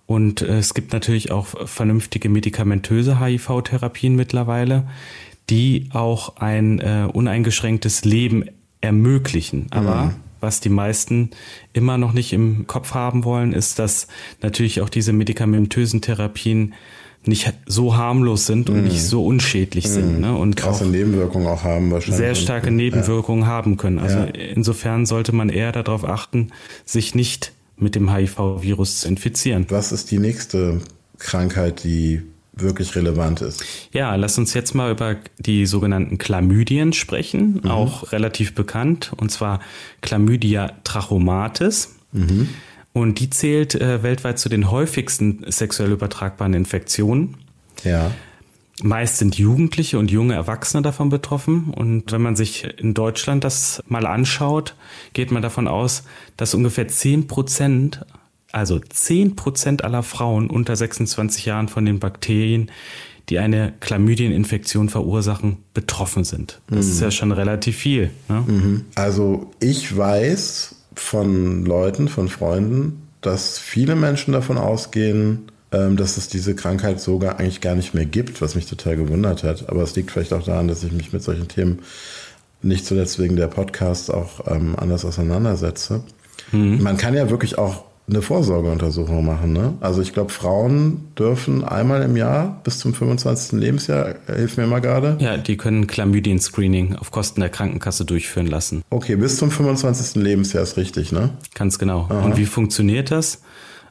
Und 0.07 0.43
äh, 0.43 0.59
es 0.59 0.75
gibt 0.75 0.93
natürlich 0.93 1.31
auch 1.31 1.47
vernünftige 1.67 2.29
medikamentöse 2.29 3.21
HIV-Therapien 3.21 4.17
mittlerweile, 4.17 4.89
die 5.51 5.89
auch 5.93 6.37
ein 6.37 6.79
äh, 6.79 7.09
uneingeschränktes 7.13 8.05
Leben 8.05 8.47
ermöglichen. 8.81 9.67
Aber 9.71 10.05
mhm 10.07 10.15
was 10.43 10.61
die 10.61 10.69
meisten 10.69 11.31
immer 11.73 11.97
noch 11.97 12.13
nicht 12.13 12.33
im 12.33 12.67
Kopf 12.67 12.95
haben 12.95 13.25
wollen, 13.25 13.53
ist, 13.53 13.79
dass 13.79 14.09
natürlich 14.43 14.81
auch 14.81 14.89
diese 14.89 15.13
medikamentösen 15.13 16.01
Therapien 16.01 16.75
nicht 17.25 17.53
so 17.67 17.97
harmlos 17.97 18.47
sind 18.47 18.69
und 18.69 18.83
mm. 18.83 18.85
nicht 18.85 19.03
so 19.03 19.25
unschädlich 19.25 19.87
mm. 19.87 19.89
sind. 19.89 20.21
Ne? 20.21 20.37
Und 20.37 20.57
Krasse 20.57 20.87
Nebenwirkungen 20.87 21.47
auch 21.47 21.63
haben 21.63 21.93
wahrscheinlich. 21.93 22.17
Sehr 22.17 22.35
starke 22.35 22.73
Nebenwirkungen 22.73 23.43
ja. 23.43 23.47
haben 23.47 23.77
können. 23.77 24.01
Also 24.01 24.19
ja. 24.19 24.25
insofern 24.25 25.07
sollte 25.07 25.33
man 25.33 25.49
eher 25.49 25.71
darauf 25.71 26.05
achten, 26.05 26.51
sich 26.85 27.15
nicht 27.15 27.53
mit 27.77 27.95
dem 27.95 28.13
HIV-Virus 28.13 29.01
zu 29.01 29.09
infizieren. 29.09 29.67
Was 29.69 29.93
ist 29.93 30.11
die 30.11 30.19
nächste 30.19 30.81
Krankheit, 31.19 31.85
die 31.85 32.23
wirklich 32.53 32.95
relevant 32.97 33.41
ist. 33.41 33.65
Ja, 33.93 34.15
lass 34.15 34.39
uns 34.39 34.55
jetzt 34.55 34.75
mal 34.75 34.91
über 34.91 35.17
die 35.39 35.67
sogenannten 35.67 36.19
Chlamydien 36.19 36.93
sprechen, 36.93 37.61
mhm. 37.63 37.71
auch 37.71 38.13
relativ 38.13 38.55
bekannt, 38.55 39.13
und 39.17 39.31
zwar 39.31 39.61
Chlamydia 40.03 40.73
trachomatis. 40.85 41.97
Mhm. 42.13 42.49
Und 42.93 43.21
die 43.21 43.31
zählt 43.31 43.75
äh, 43.75 44.03
weltweit 44.03 44.39
zu 44.39 44.49
den 44.49 44.71
häufigsten 44.71 45.45
sexuell 45.51 45.93
übertragbaren 45.93 46.53
Infektionen. 46.53 47.37
Ja. 47.85 48.11
Meist 48.83 49.19
sind 49.19 49.39
Jugendliche 49.39 49.99
und 49.99 50.11
junge 50.11 50.35
Erwachsene 50.35 50.83
davon 50.83 51.09
betroffen. 51.09 51.73
Und 51.75 52.13
wenn 52.13 52.21
man 52.21 52.37
sich 52.37 52.65
in 52.79 52.95
Deutschland 52.95 53.45
das 53.45 53.83
mal 53.87 54.07
anschaut, 54.07 54.75
geht 55.15 55.31
man 55.31 55.43
davon 55.43 55.69
aus, 55.69 56.05
dass 56.37 56.55
ungefähr 56.55 56.89
10 56.89 57.29
Prozent 57.29 58.05
also 58.53 58.77
10% 58.77 59.83
aller 59.83 60.03
Frauen 60.03 60.51
unter 60.51 60.77
26 60.77 61.47
Jahren 61.47 61.69
von 61.69 61.85
den 61.85 61.99
Bakterien, 61.99 62.71
die 63.29 63.39
eine 63.39 63.73
Chlamydieninfektion 63.81 64.89
verursachen, 64.89 65.59
betroffen 65.75 66.25
sind. 66.25 66.61
Das 66.69 66.87
mhm. 66.87 66.93
ist 66.93 67.01
ja 67.01 67.11
schon 67.11 67.33
relativ 67.33 67.77
viel. 67.77 68.11
Ne? 68.29 68.45
Mhm. 68.47 68.85
Also 68.95 69.51
ich 69.61 69.97
weiß 69.97 70.75
von 70.95 71.65
Leuten, 71.65 72.09
von 72.09 72.29
Freunden, 72.29 73.03
dass 73.23 73.59
viele 73.59 73.95
Menschen 73.95 74.33
davon 74.33 74.59
ausgehen, 74.59 75.51
ähm, 75.71 75.97
dass 75.97 76.17
es 76.17 76.29
diese 76.29 76.55
Krankheit 76.55 77.01
sogar 77.01 77.39
eigentlich 77.39 77.61
gar 77.61 77.75
nicht 77.75 77.95
mehr 77.95 78.05
gibt, 78.05 78.43
was 78.43 78.55
mich 78.55 78.67
total 78.67 78.97
gewundert 78.97 79.45
hat. 79.45 79.69
Aber 79.71 79.83
es 79.83 79.97
liegt 79.97 80.11
vielleicht 80.11 80.33
auch 80.35 80.43
daran, 80.43 80.69
dass 80.69 80.85
ich 80.85 80.93
mich 80.93 81.13
mit 81.13 81.23
solchen 81.23 81.49
Themen 81.49 81.79
nicht 82.61 82.85
zuletzt 82.85 83.19
wegen 83.19 83.37
der 83.37 83.47
Podcasts 83.47 84.11
auch 84.11 84.47
ähm, 84.47 84.75
anders 84.77 85.05
auseinandersetze. 85.05 86.03
Mhm. 86.51 86.83
Man 86.83 86.97
kann 86.97 87.15
ja 87.15 87.31
wirklich 87.31 87.57
auch 87.57 87.85
eine 88.09 88.21
Vorsorgeuntersuchung 88.21 89.25
machen. 89.25 89.53
Ne? 89.53 89.75
Also 89.81 90.03
ich 90.03 90.13
glaube, 90.13 90.31
Frauen 90.31 91.09
dürfen 91.19 91.65
einmal 91.65 92.03
im 92.03 92.17
Jahr 92.17 92.61
bis 92.65 92.79
zum 92.79 92.95
25. 92.95 93.59
Lebensjahr, 93.61 94.17
hilf 94.27 94.57
mir 94.57 94.67
mal 94.67 94.81
gerade. 94.81 95.17
Ja, 95.21 95.37
die 95.37 95.57
können 95.57 95.87
Chlamydien-Screening 95.87 96.97
auf 96.97 97.11
Kosten 97.11 97.41
der 97.41 97.51
Krankenkasse 97.51 98.05
durchführen 98.05 98.47
lassen. 98.47 98.83
Okay, 98.91 99.17
bis 99.17 99.37
zum 99.37 99.51
25. 99.51 100.23
Lebensjahr 100.23 100.63
ist 100.63 100.77
richtig, 100.77 101.13
ne? 101.13 101.31
Ganz 101.55 101.79
genau. 101.79 102.07
Aha. 102.09 102.23
Und 102.23 102.37
wie 102.37 102.47
funktioniert 102.47 103.11
das? 103.11 103.43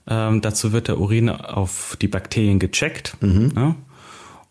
Ähm, 0.08 0.42
dazu 0.42 0.74
wird 0.74 0.88
der 0.88 1.00
Urin 1.00 1.30
auf 1.30 1.98
die 2.02 2.08
Bakterien 2.08 2.60
gecheckt. 2.60 3.16
Mhm. 3.22 3.52
Ne? 3.56 3.76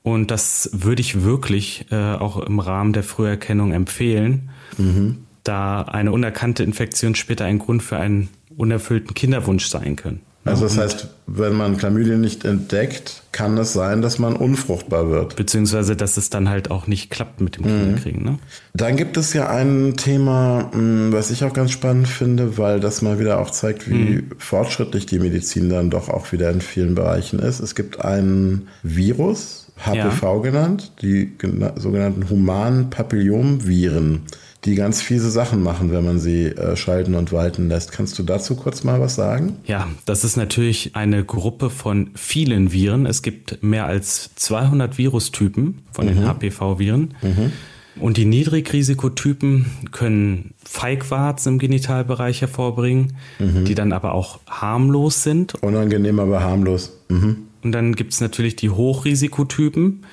Und 0.02 0.30
das 0.30 0.70
würde 0.72 1.02
ich 1.02 1.22
wirklich 1.22 1.86
äh, 1.90 2.14
auch 2.14 2.38
im 2.38 2.58
Rahmen 2.60 2.92
der 2.92 3.02
Früherkennung 3.02 3.72
empfehlen, 3.72 4.50
mhm. 4.78 5.18
da 5.44 5.82
eine 5.82 6.12
unerkannte 6.12 6.62
Infektion 6.62 7.14
später 7.14 7.44
ein 7.44 7.58
Grund 7.58 7.82
für 7.82 7.98
einen 7.98 8.28
unerfüllten 8.56 9.14
Kinderwunsch 9.14 9.66
sein 9.66 9.96
können. 9.96 10.20
Also 10.44 10.64
das 10.64 10.78
heißt, 10.78 11.08
wenn 11.26 11.52
man 11.52 11.76
Chlamydien 11.76 12.20
nicht 12.20 12.46
entdeckt, 12.46 13.22
kann 13.30 13.58
es 13.58 13.74
sein, 13.74 14.00
dass 14.00 14.18
man 14.18 14.34
unfruchtbar 14.34 15.10
wird. 15.10 15.36
Beziehungsweise, 15.36 15.96
dass 15.96 16.16
es 16.16 16.30
dann 16.30 16.48
halt 16.48 16.70
auch 16.70 16.86
nicht 16.86 17.10
klappt 17.10 17.42
mit 17.42 17.56
dem 17.56 17.64
Kinderkriegen. 17.64 18.24
Ne? 18.24 18.38
Dann 18.72 18.96
gibt 18.96 19.18
es 19.18 19.34
ja 19.34 19.50
ein 19.50 19.96
Thema, 19.98 20.70
hm, 20.72 21.12
was 21.12 21.30
ich 21.30 21.44
auch 21.44 21.52
ganz 21.52 21.72
spannend 21.72 22.08
finde, 22.08 22.56
weil 22.56 22.80
das 22.80 23.02
mal 23.02 23.18
wieder 23.18 23.38
auch 23.38 23.50
zeigt, 23.50 23.88
wie 23.88 23.92
mhm. 23.92 24.30
fortschrittlich 24.38 25.04
die 25.04 25.18
Medizin 25.18 25.68
dann 25.68 25.90
doch 25.90 26.08
auch 26.08 26.32
wieder 26.32 26.50
in 26.50 26.62
vielen 26.62 26.94
Bereichen 26.94 27.38
ist. 27.38 27.60
Es 27.60 27.74
gibt 27.74 28.00
ein 28.02 28.68
Virus, 28.82 29.70
HPV 29.84 30.36
ja. 30.36 30.42
genannt, 30.42 30.92
die 31.02 31.32
sogenannten 31.76 32.28
humanen 32.28 32.90
Papillomviren 32.90 34.22
die 34.64 34.74
ganz 34.74 35.00
fiese 35.00 35.30
Sachen 35.30 35.62
machen, 35.62 35.90
wenn 35.90 36.04
man 36.04 36.18
sie 36.18 36.46
äh, 36.46 36.76
schalten 36.76 37.14
und 37.14 37.32
walten 37.32 37.68
lässt. 37.68 37.92
Kannst 37.92 38.18
du 38.18 38.22
dazu 38.22 38.56
kurz 38.56 38.84
mal 38.84 39.00
was 39.00 39.14
sagen? 39.14 39.56
Ja, 39.64 39.88
das 40.04 40.22
ist 40.22 40.36
natürlich 40.36 40.96
eine 40.96 41.24
Gruppe 41.24 41.70
von 41.70 42.10
vielen 42.14 42.72
Viren. 42.72 43.06
Es 43.06 43.22
gibt 43.22 43.62
mehr 43.62 43.86
als 43.86 44.30
200 44.36 44.98
Virustypen 44.98 45.82
von 45.92 46.06
mhm. 46.06 46.10
den 46.10 46.28
HPV-Viren. 46.28 47.14
Mhm. 47.22 47.52
Und 47.98 48.16
die 48.16 48.24
Niedrigrisikotypen 48.24 49.66
können 49.92 50.54
Feigwarzen 50.64 51.54
im 51.54 51.58
Genitalbereich 51.58 52.40
hervorbringen, 52.40 53.16
mhm. 53.38 53.64
die 53.64 53.74
dann 53.74 53.92
aber 53.92 54.14
auch 54.14 54.40
harmlos 54.48 55.22
sind. 55.22 55.54
Unangenehm, 55.62 56.20
aber 56.20 56.42
harmlos. 56.42 56.98
Mhm. 57.08 57.48
Und 57.62 57.72
dann 57.72 57.94
gibt 57.94 58.12
es 58.12 58.20
natürlich 58.20 58.56
die 58.56 58.70
Hochrisikotypen, 58.70 60.04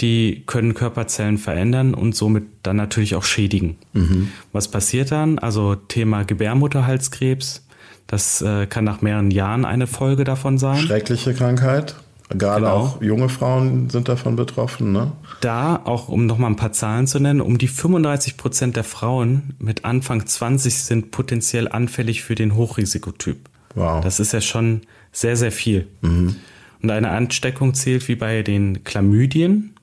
die 0.00 0.44
können 0.46 0.74
Körperzellen 0.74 1.38
verändern 1.38 1.94
und 1.94 2.14
somit 2.14 2.44
dann 2.62 2.76
natürlich 2.76 3.14
auch 3.14 3.24
schädigen. 3.24 3.76
Mhm. 3.92 4.30
Was 4.52 4.68
passiert 4.68 5.10
dann? 5.10 5.38
Also 5.38 5.74
Thema 5.74 6.24
Gebärmutterhalskrebs, 6.24 7.66
das 8.06 8.42
äh, 8.42 8.66
kann 8.66 8.84
nach 8.84 9.00
mehreren 9.00 9.30
Jahren 9.30 9.64
eine 9.64 9.86
Folge 9.86 10.24
davon 10.24 10.58
sein. 10.58 10.78
Schreckliche 10.78 11.34
Krankheit. 11.34 11.96
Gerade 12.28 12.62
genau. 12.62 12.76
auch 12.76 13.02
junge 13.02 13.28
Frauen 13.28 13.88
sind 13.88 14.08
davon 14.08 14.34
betroffen, 14.34 14.90
ne? 14.90 15.12
Da, 15.40 15.80
auch 15.84 16.08
um 16.08 16.26
nochmal 16.26 16.50
ein 16.50 16.56
paar 16.56 16.72
Zahlen 16.72 17.06
zu 17.06 17.20
nennen, 17.20 17.40
um 17.40 17.56
die 17.56 17.68
35 17.68 18.36
Prozent 18.36 18.74
der 18.74 18.82
Frauen 18.82 19.54
mit 19.60 19.84
Anfang 19.84 20.26
20 20.26 20.82
sind 20.82 21.12
potenziell 21.12 21.68
anfällig 21.68 22.22
für 22.22 22.34
den 22.34 22.56
Hochrisikotyp. 22.56 23.38
Wow. 23.76 24.02
Das 24.02 24.18
ist 24.18 24.32
ja 24.32 24.40
schon 24.40 24.80
sehr, 25.12 25.36
sehr 25.36 25.52
viel. 25.52 25.86
Mhm. 26.00 26.34
Und 26.82 26.90
eine 26.90 27.10
Ansteckung 27.10 27.74
zählt 27.74 28.08
wie 28.08 28.16
bei 28.16 28.42
den 28.42 28.82
Chlamydien 28.82 29.75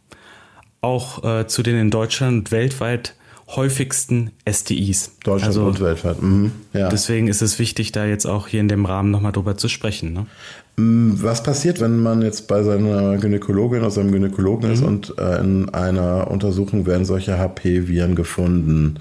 auch 0.84 1.24
äh, 1.24 1.48
zu 1.48 1.64
den 1.64 1.78
in 1.78 1.90
Deutschland 1.90 2.38
und 2.38 2.52
weltweit 2.52 3.16
häufigsten 3.56 4.32
STIs. 4.50 5.18
Deutschland 5.24 5.48
also, 5.48 5.66
und 5.66 5.80
weltweit. 5.80 6.22
Mhm, 6.22 6.52
ja. 6.74 6.90
Deswegen 6.90 7.28
ist 7.28 7.42
es 7.42 7.60
wichtig, 7.60 7.92
da 7.92 8.06
jetzt 8.06 8.26
auch 8.26 8.48
hier 8.48 8.62
in 8.62 8.68
dem 8.68 8.86
Rahmen 8.86 9.12
nochmal 9.12 9.32
drüber 9.32 9.58
zu 9.58 9.68
sprechen. 9.68 10.14
Ne? 10.14 10.26
Mm, 10.78 11.22
was 11.22 11.44
passiert, 11.44 11.80
wenn 11.80 11.98
man 11.98 12.22
jetzt 12.22 12.48
bei 12.48 12.64
seiner 12.64 13.18
Gynäkologin 13.18 13.80
oder 13.82 13.92
seinem 13.92 14.12
Gynäkologen 14.12 14.70
mhm. 14.70 14.74
ist 14.74 14.82
und 14.82 15.18
äh, 15.18 15.40
in 15.40 15.70
einer 15.70 16.32
Untersuchung 16.32 16.86
werden 16.86 17.06
solche 17.06 17.38
HP-Viren 17.38 18.16
gefunden? 18.16 18.96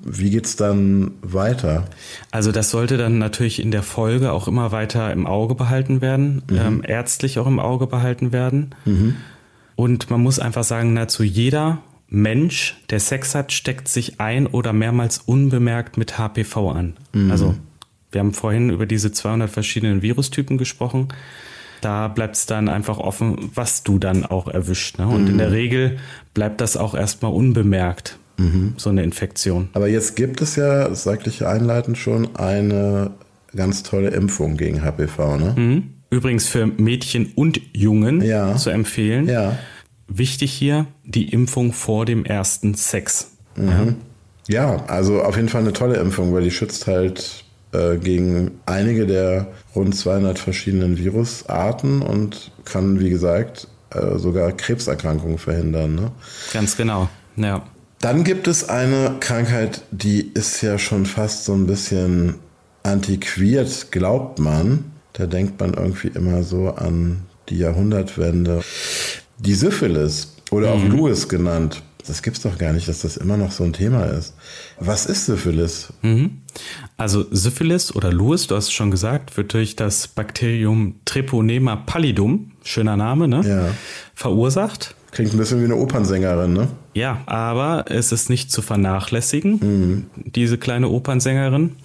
Wie 0.00 0.30
geht's 0.30 0.56
dann 0.56 1.12
weiter? 1.22 1.84
Also 2.30 2.52
das 2.52 2.70
sollte 2.70 2.96
dann 2.96 3.18
natürlich 3.18 3.60
in 3.60 3.70
der 3.70 3.82
Folge 3.82 4.32
auch 4.32 4.46
immer 4.46 4.70
weiter 4.70 5.12
im 5.12 5.26
Auge 5.26 5.54
behalten 5.54 6.00
werden, 6.00 6.42
mhm. 6.48 6.56
ähm, 6.56 6.82
ärztlich 6.86 7.38
auch 7.38 7.46
im 7.46 7.58
Auge 7.58 7.86
behalten 7.86 8.32
werden. 8.32 8.74
Mhm. 8.84 9.16
Und 9.78 10.10
man 10.10 10.20
muss 10.20 10.40
einfach 10.40 10.64
sagen, 10.64 10.92
nahezu 10.92 11.22
jeder 11.22 11.78
Mensch, 12.08 12.76
der 12.90 12.98
Sex 12.98 13.36
hat, 13.36 13.52
steckt 13.52 13.86
sich 13.86 14.18
ein 14.18 14.48
oder 14.48 14.72
mehrmals 14.72 15.18
unbemerkt 15.18 15.96
mit 15.96 16.18
HPV 16.18 16.70
an. 16.72 16.96
Mhm. 17.12 17.30
Also 17.30 17.54
wir 18.10 18.18
haben 18.18 18.32
vorhin 18.32 18.70
über 18.70 18.86
diese 18.86 19.12
200 19.12 19.48
verschiedenen 19.48 20.02
Virustypen 20.02 20.58
gesprochen. 20.58 21.06
Da 21.80 22.08
bleibt 22.08 22.34
es 22.34 22.46
dann 22.46 22.68
einfach 22.68 22.98
offen, 22.98 23.52
was 23.54 23.84
du 23.84 24.00
dann 24.00 24.26
auch 24.26 24.48
erwischt. 24.48 24.98
Ne? 24.98 25.06
Und 25.06 25.26
mhm. 25.26 25.30
in 25.30 25.38
der 25.38 25.52
Regel 25.52 25.98
bleibt 26.34 26.60
das 26.60 26.76
auch 26.76 26.96
erstmal 26.96 27.32
unbemerkt, 27.32 28.18
mhm. 28.36 28.74
so 28.78 28.90
eine 28.90 29.04
Infektion. 29.04 29.68
Aber 29.74 29.86
jetzt 29.86 30.16
gibt 30.16 30.40
es 30.40 30.56
ja, 30.56 30.88
das 30.88 31.04
sagte 31.04 31.30
ich 31.30 31.46
einleitend 31.46 31.98
schon, 31.98 32.34
eine 32.34 33.12
ganz 33.54 33.84
tolle 33.84 34.08
Impfung 34.10 34.56
gegen 34.56 34.82
HPV. 34.82 35.36
Ne? 35.36 35.54
Mhm. 35.56 35.97
Übrigens 36.10 36.46
für 36.46 36.66
Mädchen 36.66 37.32
und 37.34 37.60
Jungen 37.72 38.22
ja. 38.22 38.56
zu 38.56 38.70
empfehlen. 38.70 39.28
Ja. 39.28 39.58
Wichtig 40.06 40.52
hier, 40.52 40.86
die 41.04 41.30
Impfung 41.30 41.72
vor 41.72 42.06
dem 42.06 42.24
ersten 42.24 42.74
Sex. 42.74 43.32
Mhm. 43.56 43.96
Ja. 44.48 44.76
ja, 44.76 44.84
also 44.86 45.22
auf 45.22 45.36
jeden 45.36 45.48
Fall 45.48 45.60
eine 45.60 45.74
tolle 45.74 45.96
Impfung, 45.96 46.32
weil 46.32 46.44
die 46.44 46.50
schützt 46.50 46.86
halt 46.86 47.44
äh, 47.72 47.96
gegen 47.96 48.52
einige 48.64 49.06
der 49.06 49.48
rund 49.74 49.94
200 49.94 50.38
verschiedenen 50.38 50.96
Virusarten 50.96 52.00
und 52.00 52.52
kann, 52.64 53.00
wie 53.00 53.10
gesagt, 53.10 53.68
äh, 53.90 54.18
sogar 54.18 54.52
Krebserkrankungen 54.52 55.38
verhindern. 55.38 55.94
Ne? 55.94 56.12
Ganz 56.52 56.76
genau, 56.76 57.08
ja. 57.36 57.62
Dann 58.00 58.22
gibt 58.24 58.46
es 58.46 58.68
eine 58.68 59.16
Krankheit, 59.20 59.82
die 59.90 60.20
ist 60.20 60.62
ja 60.62 60.78
schon 60.78 61.04
fast 61.04 61.44
so 61.44 61.52
ein 61.52 61.66
bisschen 61.66 62.36
antiquiert, 62.84 63.90
glaubt 63.90 64.38
man. 64.38 64.84
Da 65.18 65.26
denkt 65.26 65.60
man 65.60 65.74
irgendwie 65.74 66.08
immer 66.08 66.42
so 66.42 66.68
an 66.70 67.24
die 67.48 67.58
Jahrhundertwende. 67.58 68.62
Die 69.38 69.54
Syphilis 69.54 70.36
oder 70.50 70.72
auch 70.72 70.82
mhm. 70.82 70.92
Louis 70.92 71.28
genannt, 71.28 71.82
das 72.06 72.22
gibt's 72.22 72.40
doch 72.40 72.56
gar 72.56 72.72
nicht, 72.72 72.88
dass 72.88 73.02
das 73.02 73.18
immer 73.18 73.36
noch 73.36 73.52
so 73.52 73.64
ein 73.64 73.74
Thema 73.74 74.04
ist. 74.04 74.34
Was 74.80 75.06
ist 75.06 75.26
Syphilis? 75.26 75.92
Mhm. 76.02 76.38
Also 76.96 77.26
Syphilis 77.30 77.94
oder 77.94 78.12
Louis, 78.12 78.46
du 78.46 78.56
hast 78.56 78.68
es 78.68 78.72
schon 78.72 78.90
gesagt, 78.90 79.36
wird 79.36 79.52
durch 79.52 79.76
das 79.76 80.08
Bakterium 80.08 80.94
Treponema 81.04 81.76
pallidum, 81.76 82.52
schöner 82.64 82.96
Name, 82.96 83.28
ne? 83.28 83.42
Ja. 83.46 83.74
Verursacht. 84.14 84.94
Klingt 85.10 85.32
ein 85.32 85.38
bisschen 85.38 85.60
wie 85.60 85.64
eine 85.64 85.76
Opernsängerin, 85.76 86.52
ne? 86.52 86.68
Ja, 86.94 87.22
aber 87.26 87.84
es 87.88 88.12
ist 88.12 88.30
nicht 88.30 88.50
zu 88.50 88.62
vernachlässigen, 88.62 89.52
mhm. 89.60 90.06
diese 90.16 90.58
kleine 90.58 90.88
Opernsängerin. 90.88 91.76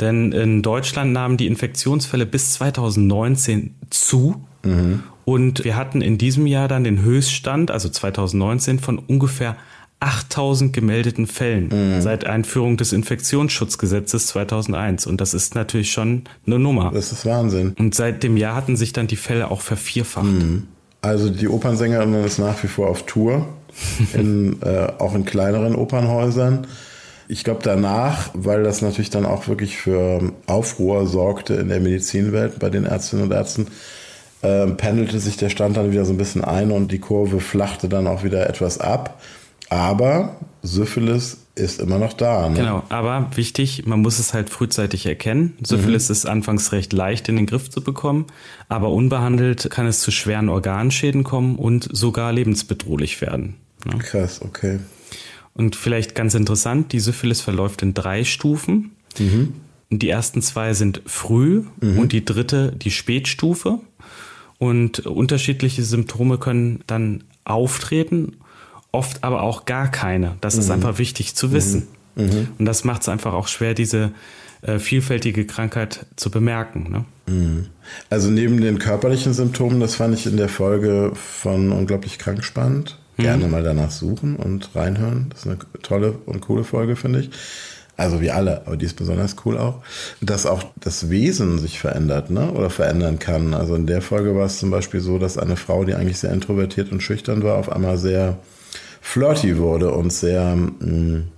Denn 0.00 0.32
in 0.32 0.62
Deutschland 0.62 1.12
nahmen 1.12 1.36
die 1.36 1.46
Infektionsfälle 1.46 2.26
bis 2.26 2.52
2019 2.54 3.74
zu. 3.90 4.44
Mhm. 4.64 5.02
Und 5.24 5.64
wir 5.64 5.76
hatten 5.76 6.02
in 6.02 6.18
diesem 6.18 6.46
Jahr 6.46 6.68
dann 6.68 6.84
den 6.84 7.02
Höchststand, 7.02 7.70
also 7.70 7.88
2019, 7.88 8.78
von 8.78 8.98
ungefähr 8.98 9.56
8000 10.00 10.72
gemeldeten 10.72 11.26
Fällen 11.26 11.68
mhm. 11.68 12.00
seit 12.00 12.26
Einführung 12.26 12.76
des 12.76 12.92
Infektionsschutzgesetzes 12.92 14.26
2001. 14.28 15.06
Und 15.06 15.20
das 15.20 15.32
ist 15.32 15.54
natürlich 15.54 15.90
schon 15.90 16.24
eine 16.46 16.58
Nummer. 16.58 16.90
Das 16.92 17.12
ist 17.12 17.24
Wahnsinn. 17.24 17.74
Und 17.78 17.94
seit 17.94 18.22
dem 18.22 18.36
Jahr 18.36 18.54
hatten 18.54 18.76
sich 18.76 18.92
dann 18.92 19.06
die 19.06 19.16
Fälle 19.16 19.50
auch 19.50 19.62
vervierfacht. 19.62 20.26
Mhm. 20.26 20.68
Also 21.00 21.30
die 21.30 21.48
Opernsängerin 21.48 22.14
ist 22.24 22.38
nach 22.38 22.62
wie 22.62 22.68
vor 22.68 22.88
auf 22.88 23.06
Tour, 23.06 23.46
in, 24.12 24.60
äh, 24.62 24.88
auch 24.98 25.14
in 25.14 25.24
kleineren 25.24 25.74
Opernhäusern. 25.74 26.66
Ich 27.28 27.44
glaube 27.44 27.60
danach, 27.62 28.30
weil 28.34 28.62
das 28.62 28.82
natürlich 28.82 29.10
dann 29.10 29.26
auch 29.26 29.48
wirklich 29.48 29.76
für 29.76 30.32
Aufruhr 30.46 31.06
sorgte 31.06 31.54
in 31.54 31.68
der 31.68 31.80
Medizinwelt 31.80 32.58
bei 32.58 32.70
den 32.70 32.84
Ärztinnen 32.84 33.26
und 33.26 33.32
Ärzten, 33.32 33.66
äh, 34.42 34.66
pendelte 34.68 35.18
sich 35.18 35.36
der 35.36 35.48
Stand 35.48 35.76
dann 35.76 35.90
wieder 35.90 36.04
so 36.04 36.12
ein 36.12 36.18
bisschen 36.18 36.44
ein 36.44 36.70
und 36.70 36.92
die 36.92 36.98
Kurve 36.98 37.40
flachte 37.40 37.88
dann 37.88 38.06
auch 38.06 38.22
wieder 38.22 38.48
etwas 38.48 38.78
ab. 38.78 39.20
Aber 39.68 40.36
Syphilis 40.62 41.38
ist 41.56 41.80
immer 41.80 41.98
noch 41.98 42.12
da. 42.12 42.48
Ne? 42.48 42.56
Genau, 42.56 42.82
aber 42.90 43.30
wichtig, 43.34 43.86
man 43.86 44.00
muss 44.00 44.18
es 44.18 44.34
halt 44.34 44.50
frühzeitig 44.50 45.06
erkennen. 45.06 45.56
Syphilis 45.62 46.08
mhm. 46.08 46.12
ist 46.12 46.26
anfangs 46.26 46.70
recht 46.72 46.92
leicht 46.92 47.28
in 47.28 47.36
den 47.36 47.46
Griff 47.46 47.70
zu 47.70 47.82
bekommen, 47.82 48.26
aber 48.68 48.90
unbehandelt 48.90 49.70
kann 49.70 49.86
es 49.86 50.00
zu 50.00 50.10
schweren 50.10 50.48
Organschäden 50.48 51.24
kommen 51.24 51.56
und 51.56 51.88
sogar 51.90 52.32
lebensbedrohlich 52.32 53.20
werden. 53.20 53.56
Ne? 53.84 53.98
Krass, 53.98 54.42
okay. 54.42 54.78
Und 55.56 55.74
vielleicht 55.74 56.14
ganz 56.14 56.34
interessant, 56.34 56.92
die 56.92 57.00
Syphilis 57.00 57.40
verläuft 57.40 57.82
in 57.82 57.94
drei 57.94 58.24
Stufen. 58.24 58.92
Mhm. 59.18 59.54
Die 59.90 60.08
ersten 60.08 60.42
zwei 60.42 60.74
sind 60.74 61.00
früh 61.06 61.64
mhm. 61.80 61.98
und 61.98 62.12
die 62.12 62.24
dritte 62.24 62.72
die 62.72 62.90
Spätstufe. 62.90 63.80
Und 64.58 65.00
unterschiedliche 65.00 65.82
Symptome 65.82 66.38
können 66.38 66.82
dann 66.86 67.24
auftreten, 67.44 68.38
oft 68.92 69.24
aber 69.24 69.42
auch 69.42 69.64
gar 69.64 69.90
keine. 69.90 70.36
Das 70.40 70.54
mhm. 70.54 70.60
ist 70.60 70.70
einfach 70.70 70.98
wichtig 70.98 71.34
zu 71.34 71.52
wissen. 71.52 71.88
Mhm. 72.14 72.24
mhm. 72.24 72.48
Und 72.58 72.66
das 72.66 72.84
macht 72.84 73.02
es 73.02 73.08
einfach 73.08 73.32
auch 73.32 73.48
schwer, 73.48 73.72
diese 73.72 74.12
äh, 74.60 74.78
vielfältige 74.78 75.46
Krankheit 75.46 76.06
zu 76.16 76.30
bemerken. 76.30 76.90
Ne? 76.90 77.34
Mhm. 77.34 77.66
Also 78.10 78.30
neben 78.30 78.60
den 78.60 78.78
körperlichen 78.78 79.32
Symptomen, 79.32 79.80
das 79.80 79.94
fand 79.94 80.14
ich 80.14 80.26
in 80.26 80.36
der 80.36 80.50
Folge 80.50 81.12
von 81.14 81.72
Unglaublich 81.72 82.18
krank 82.18 82.44
spannend 82.44 82.98
gerne 83.16 83.46
mhm. 83.46 83.50
mal 83.50 83.62
danach 83.62 83.90
suchen 83.90 84.36
und 84.36 84.70
reinhören. 84.74 85.26
Das 85.30 85.40
ist 85.40 85.46
eine 85.46 85.58
tolle 85.82 86.12
und 86.26 86.40
coole 86.40 86.64
Folge, 86.64 86.96
finde 86.96 87.20
ich. 87.20 87.30
Also 87.98 88.20
wie 88.20 88.30
alle, 88.30 88.66
aber 88.66 88.76
die 88.76 88.84
ist 88.84 88.96
besonders 88.96 89.36
cool 89.46 89.56
auch, 89.56 89.80
dass 90.20 90.44
auch 90.44 90.62
das 90.76 91.08
Wesen 91.08 91.58
sich 91.58 91.80
verändert, 91.80 92.28
ne? 92.28 92.52
Oder 92.52 92.68
verändern 92.68 93.18
kann. 93.18 93.54
Also 93.54 93.74
in 93.74 93.86
der 93.86 94.02
Folge 94.02 94.36
war 94.36 94.44
es 94.44 94.58
zum 94.58 94.70
Beispiel 94.70 95.00
so, 95.00 95.18
dass 95.18 95.38
eine 95.38 95.56
Frau, 95.56 95.84
die 95.84 95.94
eigentlich 95.94 96.18
sehr 96.18 96.32
introvertiert 96.32 96.92
und 96.92 97.02
schüchtern 97.02 97.42
war, 97.42 97.56
auf 97.56 97.72
einmal 97.72 97.96
sehr 97.96 98.36
flirty 99.00 99.56
wurde 99.56 99.92
und 99.92 100.12
sehr 100.12 100.56
mh, 100.56 100.72
mm, 100.80 101.28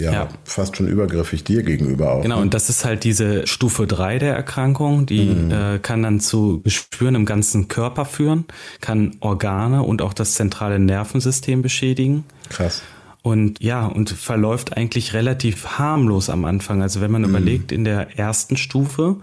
ja, 0.00 0.12
ja, 0.12 0.28
fast 0.44 0.76
schon 0.76 0.88
übergriffig 0.88 1.44
dir 1.44 1.62
gegenüber 1.62 2.12
auch. 2.12 2.22
Genau, 2.22 2.36
ne? 2.36 2.42
und 2.42 2.54
das 2.54 2.68
ist 2.68 2.84
halt 2.84 3.04
diese 3.04 3.46
Stufe 3.46 3.86
3 3.86 4.18
der 4.18 4.34
Erkrankung, 4.34 5.06
die 5.06 5.26
mhm. 5.26 5.50
äh, 5.50 5.78
kann 5.78 6.02
dann 6.02 6.20
zu 6.20 6.60
Gespüren 6.62 7.14
im 7.14 7.26
ganzen 7.26 7.68
Körper 7.68 8.04
führen, 8.04 8.44
kann 8.80 9.16
Organe 9.20 9.82
und 9.82 10.02
auch 10.02 10.14
das 10.14 10.34
zentrale 10.34 10.78
Nervensystem 10.78 11.62
beschädigen. 11.62 12.24
Krass. 12.48 12.82
Und 13.22 13.60
ja, 13.60 13.86
und 13.86 14.10
verläuft 14.10 14.76
eigentlich 14.76 15.12
relativ 15.12 15.78
harmlos 15.78 16.30
am 16.30 16.44
Anfang. 16.44 16.82
Also 16.82 17.00
wenn 17.00 17.10
man 17.10 17.22
mhm. 17.22 17.30
überlegt, 17.30 17.72
in 17.72 17.84
der 17.84 18.18
ersten 18.18 18.56
Stufe 18.56 19.16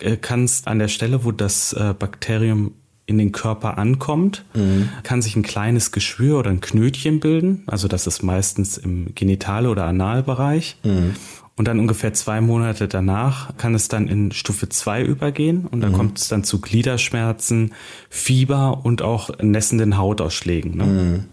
äh, 0.00 0.16
kann 0.16 0.44
es 0.44 0.66
an 0.66 0.78
der 0.78 0.88
Stelle, 0.88 1.24
wo 1.24 1.32
das 1.32 1.72
äh, 1.72 1.94
Bakterium 1.98 2.74
in 3.06 3.18
den 3.18 3.32
Körper 3.32 3.78
ankommt, 3.78 4.44
mhm. 4.54 4.88
kann 5.04 5.22
sich 5.22 5.36
ein 5.36 5.42
kleines 5.42 5.92
Geschwür 5.92 6.38
oder 6.38 6.50
ein 6.50 6.60
Knötchen 6.60 7.20
bilden. 7.20 7.62
Also 7.66 7.86
das 7.88 8.06
ist 8.06 8.22
meistens 8.22 8.78
im 8.78 9.14
Genitale- 9.14 9.70
oder 9.70 9.84
Analbereich. 9.84 10.76
Mhm. 10.82 11.14
Und 11.58 11.68
dann 11.68 11.78
ungefähr 11.78 12.12
zwei 12.12 12.42
Monate 12.42 12.86
danach 12.86 13.56
kann 13.56 13.74
es 13.74 13.88
dann 13.88 14.08
in 14.08 14.30
Stufe 14.32 14.68
zwei 14.68 15.02
übergehen 15.02 15.66
und 15.66 15.80
dann 15.80 15.92
mhm. 15.92 15.96
kommt 15.96 16.18
es 16.18 16.28
dann 16.28 16.44
zu 16.44 16.60
Gliederschmerzen, 16.60 17.72
Fieber 18.10 18.84
und 18.84 19.00
auch 19.00 19.30
nässenden 19.40 19.96
Hautausschlägen. 19.96 20.76
Ne? 20.76 20.84
Mhm. 20.84 21.24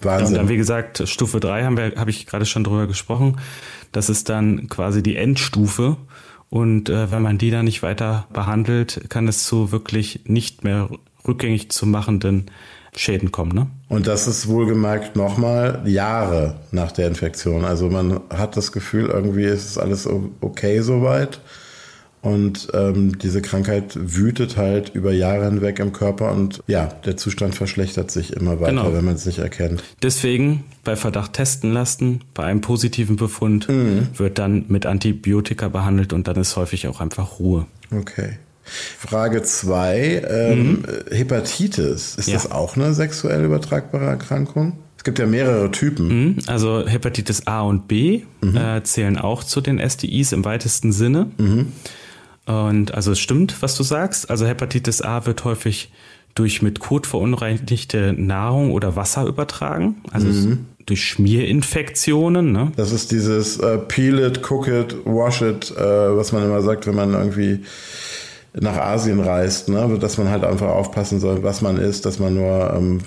Wahnsinn. 0.00 0.28
Und 0.28 0.34
dann, 0.34 0.48
wie 0.48 0.56
gesagt, 0.56 1.06
Stufe 1.06 1.40
3 1.40 1.64
haben 1.64 1.76
wir, 1.76 1.94
habe 1.96 2.10
ich 2.10 2.26
gerade 2.26 2.46
schon 2.46 2.64
drüber 2.64 2.86
gesprochen. 2.86 3.36
Das 3.92 4.08
ist 4.08 4.28
dann 4.28 4.68
quasi 4.68 5.02
die 5.02 5.16
Endstufe. 5.16 5.96
Und 6.48 6.88
äh, 6.88 7.10
wenn 7.10 7.22
man 7.22 7.38
die 7.38 7.50
dann 7.50 7.64
nicht 7.64 7.82
weiter 7.82 8.26
behandelt, 8.32 9.06
kann 9.08 9.28
es 9.28 9.44
zu 9.44 9.72
wirklich 9.72 10.20
nicht 10.24 10.64
mehr 10.64 10.88
rückgängig 11.26 11.70
zu 11.70 11.86
machenden 11.86 12.46
Schäden 12.94 13.30
kommen. 13.30 13.52
Ne? 13.52 13.66
Und 13.88 14.06
das 14.06 14.26
ist 14.26 14.48
wohlgemerkt 14.48 15.16
nochmal 15.16 15.82
Jahre 15.84 16.56
nach 16.70 16.92
der 16.92 17.08
Infektion. 17.08 17.64
Also 17.64 17.90
man 17.90 18.20
hat 18.30 18.56
das 18.56 18.72
Gefühl, 18.72 19.06
irgendwie 19.06 19.44
ist 19.44 19.68
es 19.68 19.78
alles 19.78 20.08
okay 20.40 20.80
soweit. 20.80 21.40
Und 22.22 22.68
ähm, 22.74 23.18
diese 23.18 23.40
Krankheit 23.40 23.92
wütet 23.94 24.56
halt 24.56 24.88
über 24.94 25.12
Jahre 25.12 25.44
hinweg 25.44 25.78
im 25.78 25.92
Körper 25.92 26.32
und 26.32 26.60
ja, 26.66 26.86
der 27.04 27.16
Zustand 27.16 27.54
verschlechtert 27.54 28.10
sich 28.10 28.32
immer 28.32 28.58
weiter, 28.58 28.72
genau. 28.72 28.92
wenn 28.92 29.04
man 29.04 29.14
es 29.14 29.26
nicht 29.26 29.38
erkennt. 29.38 29.84
Deswegen 30.02 30.64
bei 30.82 30.96
Verdacht 30.96 31.34
testen 31.34 31.72
lassen, 31.72 32.24
bei 32.34 32.42
einem 32.42 32.62
positiven 32.62 33.14
Befund 33.14 33.68
mhm. 33.68 34.08
wird 34.16 34.38
dann 34.38 34.64
mit 34.66 34.86
Antibiotika 34.86 35.68
behandelt 35.68 36.12
und 36.12 36.26
dann 36.26 36.34
ist 36.34 36.56
häufig 36.56 36.88
auch 36.88 37.00
einfach 37.00 37.38
Ruhe. 37.38 37.66
Okay. 37.96 38.38
Frage 38.66 39.42
2, 39.42 40.22
ähm, 40.28 40.58
mhm. 40.58 40.84
Hepatitis. 41.10 42.16
Ist 42.16 42.28
ja. 42.28 42.34
das 42.34 42.50
auch 42.50 42.76
eine 42.76 42.92
sexuell 42.94 43.44
übertragbare 43.44 44.06
Erkrankung? 44.06 44.78
Es 44.96 45.04
gibt 45.04 45.18
ja 45.18 45.26
mehrere 45.26 45.70
Typen. 45.70 46.08
Mhm. 46.08 46.36
Also 46.46 46.86
Hepatitis 46.86 47.46
A 47.46 47.62
und 47.62 47.88
B 47.88 48.22
mhm. 48.40 48.56
äh, 48.56 48.82
zählen 48.82 49.18
auch 49.18 49.44
zu 49.44 49.60
den 49.60 49.78
STIs 49.78 50.32
im 50.32 50.44
weitesten 50.44 50.92
Sinne. 50.92 51.30
Mhm. 51.38 51.72
Und 52.46 52.94
also 52.94 53.12
es 53.12 53.18
stimmt, 53.18 53.60
was 53.60 53.74
du 53.74 53.82
sagst. 53.82 54.30
Also 54.30 54.46
Hepatitis 54.46 55.02
A 55.02 55.26
wird 55.26 55.44
häufig 55.44 55.90
durch 56.36 56.62
mit 56.62 56.78
Kot 56.80 57.06
verunreinigte 57.06 58.12
Nahrung 58.12 58.70
oder 58.70 58.94
Wasser 58.94 59.26
übertragen. 59.26 59.96
Also 60.12 60.28
mhm. 60.28 60.66
durch 60.84 61.04
Schmierinfektionen. 61.04 62.52
Ne? 62.52 62.72
Das 62.76 62.92
ist 62.92 63.10
dieses 63.10 63.58
äh, 63.58 63.78
Peel 63.78 64.20
it, 64.20 64.48
cook 64.48 64.68
it, 64.68 64.94
wash 65.04 65.42
it, 65.42 65.72
äh, 65.76 65.80
was 66.16 66.32
man 66.32 66.44
immer 66.44 66.62
sagt, 66.62 66.86
wenn 66.86 66.94
man 66.94 67.14
irgendwie 67.14 67.60
nach 68.58 68.76
Asien 68.76 69.20
reist, 69.20 69.68
ne? 69.68 69.98
dass 70.00 70.16
man 70.16 70.30
halt 70.30 70.42
einfach 70.42 70.68
aufpassen 70.68 71.20
soll, 71.20 71.42
was 71.42 71.60
man 71.60 71.76
isst, 71.76 72.06
dass 72.06 72.18
man 72.18 72.34
nur 72.34 72.72
ähm, 72.74 73.00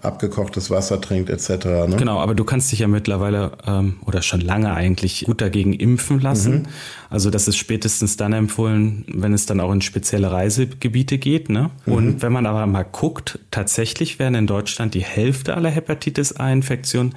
abgekochtes 0.00 0.70
Wasser 0.70 1.00
trinkt 1.00 1.28
etc. 1.28 1.66
Ne? 1.86 1.96
Genau, 1.98 2.18
aber 2.18 2.34
du 2.34 2.44
kannst 2.44 2.72
dich 2.72 2.78
ja 2.78 2.88
mittlerweile 2.88 3.52
ähm, 3.66 3.96
oder 4.06 4.22
schon 4.22 4.40
lange 4.40 4.72
eigentlich 4.72 5.24
gut 5.26 5.42
dagegen 5.42 5.74
impfen 5.74 6.20
lassen. 6.20 6.52
Mhm. 6.52 6.66
Also 7.10 7.28
das 7.28 7.46
ist 7.46 7.56
spätestens 7.56 8.16
dann 8.16 8.32
empfohlen, 8.32 9.04
wenn 9.12 9.34
es 9.34 9.44
dann 9.44 9.60
auch 9.60 9.72
in 9.72 9.82
spezielle 9.82 10.30
Reisegebiete 10.30 11.18
geht. 11.18 11.50
Ne? 11.50 11.70
Mhm. 11.84 11.92
Und 11.92 12.22
wenn 12.22 12.32
man 12.32 12.46
aber 12.46 12.66
mal 12.66 12.84
guckt, 12.84 13.38
tatsächlich 13.50 14.18
werden 14.18 14.34
in 14.34 14.46
Deutschland 14.46 14.94
die 14.94 15.04
Hälfte 15.04 15.56
aller 15.56 15.70
Hepatitis 15.70 16.36
A-Infektionen 16.36 17.14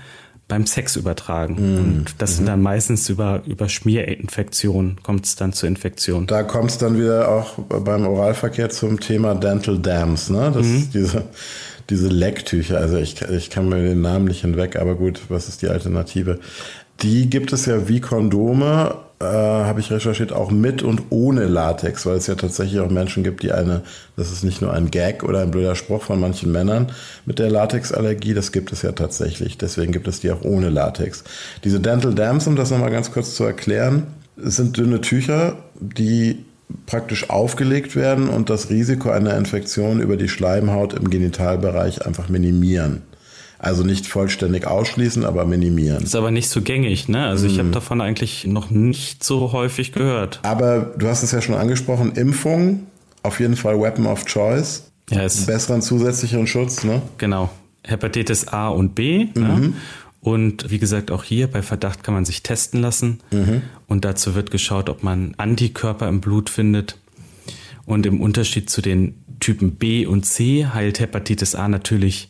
beim 0.49 0.65
Sex 0.65 0.97
übertragen. 0.97 1.55
Mhm. 1.55 1.77
Und 1.77 2.05
das 2.17 2.35
sind 2.35 2.43
mhm. 2.43 2.47
dann 2.47 2.61
meistens 2.61 3.07
über, 3.07 3.41
über 3.45 3.69
Schmierinfektionen, 3.69 5.01
kommt 5.01 5.25
es 5.25 5.37
dann 5.37 5.53
zur 5.53 5.69
Infektion. 5.69 6.27
Da 6.27 6.43
kommt 6.43 6.71
es 6.71 6.77
dann 6.77 6.97
wieder 6.97 7.29
auch 7.29 7.53
beim 7.59 8.05
Oralverkehr 8.05 8.69
zum 8.69 8.99
Thema 8.99 9.35
Dental 9.35 9.79
Dams, 9.79 10.29
ne? 10.29 10.51
Das 10.53 10.65
mhm. 10.65 10.89
diese, 10.93 11.23
diese 11.89 12.09
Lecktücher, 12.09 12.79
also 12.79 12.97
ich, 12.97 13.21
ich 13.21 13.49
kann 13.49 13.69
mir 13.69 13.77
den 13.77 14.01
Namen 14.01 14.25
nicht 14.25 14.41
hinweg, 14.41 14.75
aber 14.75 14.95
gut, 14.95 15.21
was 15.29 15.47
ist 15.47 15.61
die 15.61 15.69
Alternative? 15.69 16.39
Die 17.01 17.29
gibt 17.29 17.53
es 17.53 17.65
ja 17.65 17.87
wie 17.87 18.01
Kondome 18.01 18.95
äh, 19.21 19.25
habe 19.25 19.81
ich 19.81 19.91
recherchiert, 19.91 20.31
auch 20.31 20.49
mit 20.49 20.81
und 20.81 21.03
ohne 21.09 21.45
Latex, 21.45 22.05
weil 22.05 22.17
es 22.17 22.27
ja 22.27 22.35
tatsächlich 22.35 22.79
auch 22.79 22.89
Menschen 22.89 23.23
gibt, 23.23 23.43
die 23.43 23.51
eine, 23.51 23.81
das 24.15 24.31
ist 24.31 24.43
nicht 24.43 24.61
nur 24.61 24.73
ein 24.73 24.91
Gag 24.91 25.23
oder 25.23 25.41
ein 25.41 25.51
blöder 25.51 25.75
Spruch 25.75 26.03
von 26.03 26.19
manchen 26.19 26.51
Männern 26.51 26.91
mit 27.25 27.39
der 27.39 27.49
Latexallergie, 27.49 28.33
das 28.33 28.51
gibt 28.51 28.71
es 28.71 28.81
ja 28.81 28.93
tatsächlich. 28.93 29.57
Deswegen 29.57 29.91
gibt 29.91 30.07
es 30.07 30.21
die 30.21 30.31
auch 30.31 30.43
ohne 30.43 30.69
Latex. 30.69 31.23
Diese 31.63 31.79
Dental 31.79 32.13
Dams, 32.13 32.47
um 32.47 32.55
das 32.55 32.71
nochmal 32.71 32.91
ganz 32.91 33.11
kurz 33.11 33.35
zu 33.35 33.43
erklären, 33.43 34.07
sind 34.38 34.77
dünne 34.77 35.01
Tücher, 35.01 35.57
die 35.79 36.45
praktisch 36.85 37.29
aufgelegt 37.29 37.95
werden 37.95 38.29
und 38.29 38.49
das 38.49 38.69
Risiko 38.69 39.09
einer 39.09 39.35
Infektion 39.35 39.99
über 39.99 40.17
die 40.17 40.29
Schleimhaut 40.29 40.93
im 40.93 41.09
Genitalbereich 41.09 42.05
einfach 42.05 42.29
minimieren. 42.29 43.01
Also 43.60 43.84
nicht 43.84 44.08
vollständig 44.08 44.65
ausschließen, 44.65 45.26
aber 45.26 45.45
minimieren. 45.45 46.02
Ist 46.02 46.15
aber 46.15 46.32
nicht 46.32 46.50
so 46.50 46.62
gängig, 46.62 47.10
ne? 47.10 47.26
Also 47.26 47.45
ich 47.45 47.58
hm. 47.58 47.60
habe 47.60 47.72
davon 47.72 48.00
eigentlich 48.00 48.48
noch 48.48 48.69
nicht 48.69 49.22
so 49.24 49.52
häufig 49.52 49.91
gehört. 49.91 50.39
Aber 50.43 50.93
du 50.98 51.08
hast 51.10 51.24
es 51.24 51.34
ja 51.34 51.41
schon 51.41 51.56
angesprochen, 51.56 52.13
Impfung, 52.13 52.88
auf 53.22 53.41
jeden 53.41 53.58
Fall 53.58 53.80
Weapon 53.80 54.06
of 54.06 54.26
Choice. 54.26 54.89
Ist 55.12 55.45
besseren 55.45 55.82
zusätzlichen 55.82 56.48
Schutz, 56.48 56.86
ne? 56.86 57.02
Genau. 57.17 57.50
Hepatitis 57.84 58.48
A 58.48 58.69
und 58.69 58.95
B. 58.95 59.26
Mhm. 59.36 59.41
Ne? 59.41 59.74
Und 60.22 60.69
wie 60.69 60.80
gesagt, 60.80 61.12
auch 61.12 61.24
hier 61.24 61.48
bei 61.48 61.62
Verdacht 61.62 62.04
kann 62.04 62.13
man 62.13 62.26
sich 62.26 62.43
testen 62.43 62.82
lassen. 62.82 63.19
Mhm. 63.32 63.62
Und 63.88 64.06
dazu 64.06 64.36
wird 64.36 64.52
geschaut, 64.52 64.89
ob 64.89 65.04
man 65.04 65.34
Antikörper 65.38 66.08
im 66.08 66.22
Blut 66.22 66.50
findet. 66.50 66.98
Und 67.86 68.06
im 68.06 68.22
Unterschied 68.22 68.69
zu 68.69 68.82
den 68.82 69.15
Typen 69.39 69.76
B 69.76 70.06
und 70.06 70.26
C 70.26 70.67
heilt 70.67 71.00
Hepatitis 71.00 71.56
A 71.56 71.67
natürlich 71.67 72.30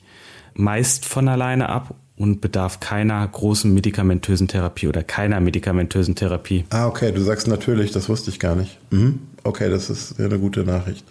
meist 0.59 1.05
von 1.05 1.27
alleine 1.27 1.69
ab 1.69 1.95
und 2.19 2.41
bedarf 2.41 2.81
keiner 2.81 3.25
großen 3.25 3.73
medikamentösen 3.73 4.49
Therapie 4.49 4.89
oder 4.89 5.03
keiner 5.03 5.39
medikamentösen 5.39 6.15
Therapie. 6.15 6.65
Ah, 6.69 6.85
okay, 6.85 7.13
du 7.13 7.21
sagst 7.21 7.47
natürlich, 7.47 7.91
das 7.91 8.09
wusste 8.09 8.29
ich 8.29 8.41
gar 8.41 8.55
nicht. 8.55 8.77
Mhm. 8.91 9.19
Okay, 9.45 9.69
das 9.69 9.89
ist 9.89 10.19
ja 10.19 10.25
eine 10.25 10.37
gute 10.37 10.65
Nachricht. 10.65 11.05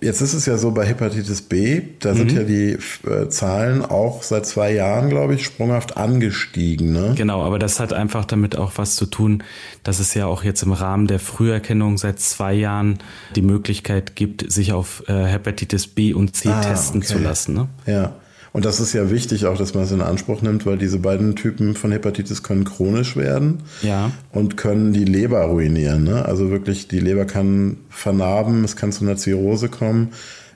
Jetzt 0.00 0.20
ist 0.20 0.34
es 0.34 0.46
ja 0.46 0.58
so 0.58 0.72
bei 0.72 0.84
Hepatitis 0.84 1.42
B, 1.42 1.80
da 2.00 2.12
mhm. 2.12 2.16
sind 2.16 2.32
ja 2.32 2.42
die 2.42 2.76
äh, 3.08 3.28
Zahlen 3.28 3.84
auch 3.84 4.24
seit 4.24 4.46
zwei 4.46 4.72
Jahren, 4.72 5.10
glaube 5.10 5.36
ich, 5.36 5.44
sprunghaft 5.44 5.96
angestiegen. 5.96 6.92
Ne? 6.92 7.14
Genau, 7.16 7.44
aber 7.44 7.60
das 7.60 7.78
hat 7.78 7.92
einfach 7.92 8.24
damit 8.24 8.56
auch 8.58 8.72
was 8.74 8.96
zu 8.96 9.06
tun, 9.06 9.44
dass 9.84 10.00
es 10.00 10.12
ja 10.14 10.26
auch 10.26 10.42
jetzt 10.42 10.62
im 10.64 10.72
Rahmen 10.72 11.06
der 11.06 11.20
Früherkennung 11.20 11.98
seit 11.98 12.18
zwei 12.18 12.52
Jahren 12.52 12.98
die 13.36 13.42
Möglichkeit 13.42 14.16
gibt, 14.16 14.50
sich 14.50 14.72
auf 14.72 15.04
äh, 15.06 15.24
Hepatitis 15.26 15.86
B 15.86 16.12
und 16.14 16.34
C 16.34 16.48
ah, 16.48 16.60
testen 16.60 16.98
okay. 16.98 17.12
zu 17.12 17.18
lassen. 17.18 17.54
Ne? 17.54 17.68
Ja. 17.86 18.12
Und 18.52 18.64
das 18.64 18.80
ist 18.80 18.92
ja 18.92 19.10
wichtig 19.10 19.46
auch, 19.46 19.58
dass 19.58 19.74
man 19.74 19.84
es 19.84 19.92
in 19.92 20.00
Anspruch 20.00 20.42
nimmt, 20.42 20.66
weil 20.66 20.78
diese 20.78 20.98
beiden 20.98 21.36
Typen 21.36 21.74
von 21.74 21.92
Hepatitis 21.92 22.42
können 22.42 22.64
chronisch 22.64 23.16
werden 23.16 23.62
ja. 23.82 24.10
und 24.32 24.56
können 24.56 24.92
die 24.92 25.04
Leber 25.04 25.42
ruinieren. 25.42 26.04
Ne? 26.04 26.24
Also 26.24 26.50
wirklich, 26.50 26.88
die 26.88 27.00
Leber 27.00 27.24
kann 27.24 27.76
vernarben, 27.90 28.64
es 28.64 28.76
kann 28.76 28.92
zu 28.92 29.04
einer 29.04 29.16
Zirrhose 29.16 29.68
kommen. 29.68 30.12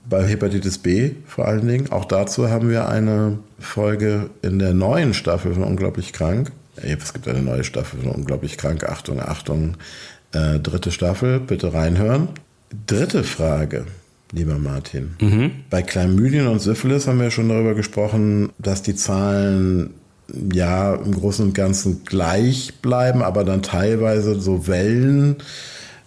Bei 0.09 0.26
Hepatitis 0.26 0.78
B 0.78 1.12
vor 1.26 1.46
allen 1.46 1.68
Dingen. 1.68 1.92
Auch 1.92 2.05
dazu 2.05 2.48
haben 2.48 2.68
wir 2.68 2.88
eine 2.88 3.38
Folge 3.61 4.31
in 4.42 4.59
der 4.59 4.74
neuen 4.74 5.14
Staffel 5.14 5.55
von 5.55 5.62
Unglaublich 5.62 6.12
Krank. 6.12 6.50
Es 6.74 7.12
gibt 7.12 7.28
eine 7.28 7.42
neue 7.42 7.62
Staffel 7.62 8.00
von 8.00 8.11
Unglaublich 8.11 8.59
Krank. 8.59 8.83
Achtung, 8.83 9.20
Achtung. 9.20 9.76
Äh, 10.33 10.59
dritte 10.59 10.90
Staffel, 10.90 11.38
bitte 11.38 11.72
reinhören. 11.72 12.31
Dritte 12.87 13.22
Frage 13.22 13.85
lieber 14.32 14.58
Martin. 14.58 15.14
Mhm. 15.20 15.50
Bei 15.70 15.82
Chlamydien 15.82 16.46
und 16.46 16.60
Syphilis 16.60 17.06
haben 17.06 17.20
wir 17.20 17.30
schon 17.30 17.48
darüber 17.48 17.74
gesprochen, 17.74 18.50
dass 18.58 18.82
die 18.82 18.96
Zahlen 18.96 19.90
ja 20.52 20.94
im 20.94 21.12
Großen 21.12 21.44
und 21.44 21.54
Ganzen 21.54 22.04
gleich 22.04 22.74
bleiben, 22.80 23.22
aber 23.22 23.44
dann 23.44 23.62
teilweise 23.62 24.40
so 24.40 24.66
Wellen 24.66 25.36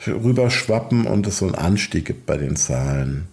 rüberschwappen 0.07 1.05
und 1.05 1.27
es 1.27 1.37
so 1.37 1.45
einen 1.45 1.55
Anstieg 1.55 2.05
gibt 2.05 2.25
bei 2.25 2.37
den 2.37 2.55
Zahlen. 2.55 3.27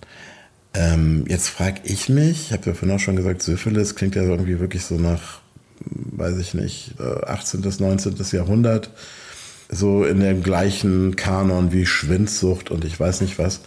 Ähm, 0.75 1.25
jetzt 1.29 1.49
frage 1.49 1.81
ich 1.85 2.09
mich, 2.09 2.47
ich 2.47 2.53
habe 2.53 2.67
ja 2.67 2.75
vorhin 2.75 2.97
auch 2.97 3.01
schon 3.01 3.17
gesagt, 3.17 3.43
Syphilis 3.43 3.95
klingt 3.95 4.15
ja 4.15 4.23
irgendwie 4.23 4.59
wirklich 4.59 4.85
so 4.85 4.95
nach, 4.95 5.41
weiß 5.85 6.39
ich 6.39 6.55
nicht, 6.55 6.95
18. 6.99 7.61
bis 7.61 7.81
19. 7.81 8.17
Jahrhundert, 8.33 8.91
so 9.69 10.05
in 10.05 10.21
dem 10.21 10.43
gleichen 10.43 11.17
Kanon 11.17 11.73
wie 11.73 11.87
Schwindsucht 11.87 12.71
und 12.71 12.85
ich 12.85 12.99
weiß 12.99 13.21
nicht 13.21 13.39
was. 13.39 13.61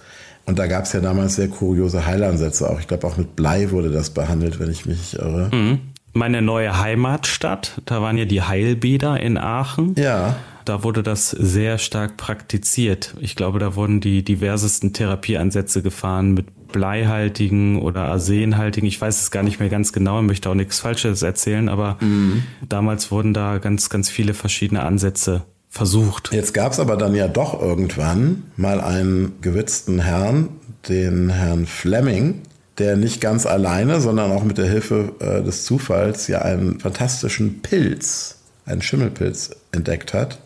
Und 0.45 0.59
da 0.59 0.67
gab 0.67 0.85
es 0.85 0.93
ja 0.93 0.99
damals 0.99 1.35
sehr 1.35 1.47
kuriose 1.47 2.05
Heilansätze 2.05 2.69
auch. 2.69 2.79
Ich 2.79 2.87
glaube, 2.87 3.07
auch 3.07 3.17
mit 3.17 3.35
Blei 3.35 3.71
wurde 3.71 3.89
das 3.89 4.11
behandelt, 4.11 4.59
wenn 4.59 4.69
ich 4.69 4.85
mich 4.85 4.97
nicht 4.97 5.13
irre. 5.15 5.49
Mhm. 5.53 5.79
Meine 6.13 6.41
neue 6.41 6.79
Heimatstadt, 6.79 7.81
da 7.85 8.01
waren 8.01 8.17
ja 8.17 8.25
die 8.25 8.41
Heilbäder 8.41 9.19
in 9.19 9.37
Aachen. 9.37 9.95
Ja. 9.97 10.35
Da 10.63 10.83
wurde 10.83 11.03
das 11.03 11.29
sehr 11.29 11.77
stark 11.77 12.17
praktiziert. 12.17 13.15
Ich 13.19 13.35
glaube, 13.35 13.59
da 13.59 13.75
wurden 13.75 14.01
die 14.01 14.23
diversesten 14.23 14.93
Therapieansätze 14.93 15.81
gefahren 15.81 16.33
mit 16.33 16.47
bleihaltigen 16.71 17.81
oder 17.81 18.05
arsenhaltigen. 18.05 18.87
Ich 18.87 18.99
weiß 18.99 19.21
es 19.21 19.31
gar 19.31 19.43
nicht 19.43 19.59
mehr 19.59 19.69
ganz 19.69 19.93
genau, 19.93 20.19
ich 20.19 20.25
möchte 20.25 20.49
auch 20.49 20.55
nichts 20.55 20.79
Falsches 20.79 21.21
erzählen, 21.21 21.69
aber 21.69 21.97
mhm. 22.01 22.43
damals 22.67 23.11
wurden 23.11 23.33
da 23.33 23.59
ganz, 23.59 23.89
ganz 23.89 24.09
viele 24.09 24.33
verschiedene 24.33 24.83
Ansätze 24.83 25.43
versucht. 25.75 26.31
Jetzt 26.31 26.53
gab 26.53 26.71
es 26.71 26.79
aber 26.79 26.95
dann 26.95 27.13
ja 27.13 27.27
doch 27.27 27.61
irgendwann 27.61 28.43
mal 28.55 28.79
einen 28.79 29.33
gewitzten 29.41 29.99
Herrn, 29.99 30.47
den 30.87 31.29
Herrn 31.29 31.65
Fleming, 31.65 32.43
der 32.77 32.95
nicht 32.95 33.19
ganz 33.19 33.45
alleine, 33.45 33.99
sondern 33.99 34.31
auch 34.31 34.45
mit 34.45 34.57
der 34.57 34.69
Hilfe 34.69 35.11
äh, 35.19 35.43
des 35.43 35.65
Zufalls 35.65 36.29
ja 36.29 36.41
einen 36.41 36.79
fantastischen 36.79 37.61
Pilz, 37.61 38.37
einen 38.65 38.81
Schimmelpilz 38.81 39.51
entdeckt 39.73 40.13
hat 40.13 40.39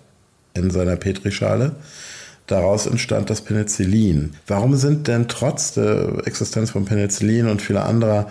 in 0.55 0.71
seiner 0.71 0.95
Petrischale. 0.95 1.75
Daraus 2.47 2.87
entstand 2.87 3.29
das 3.29 3.41
Penicillin. 3.41 4.33
Warum 4.47 4.75
sind 4.77 5.07
denn 5.07 5.27
trotz 5.27 5.73
der 5.73 6.23
Existenz 6.25 6.71
von 6.71 6.85
Penicillin 6.85 7.47
und 7.47 7.61
vieler 7.61 7.85
anderer 7.85 8.29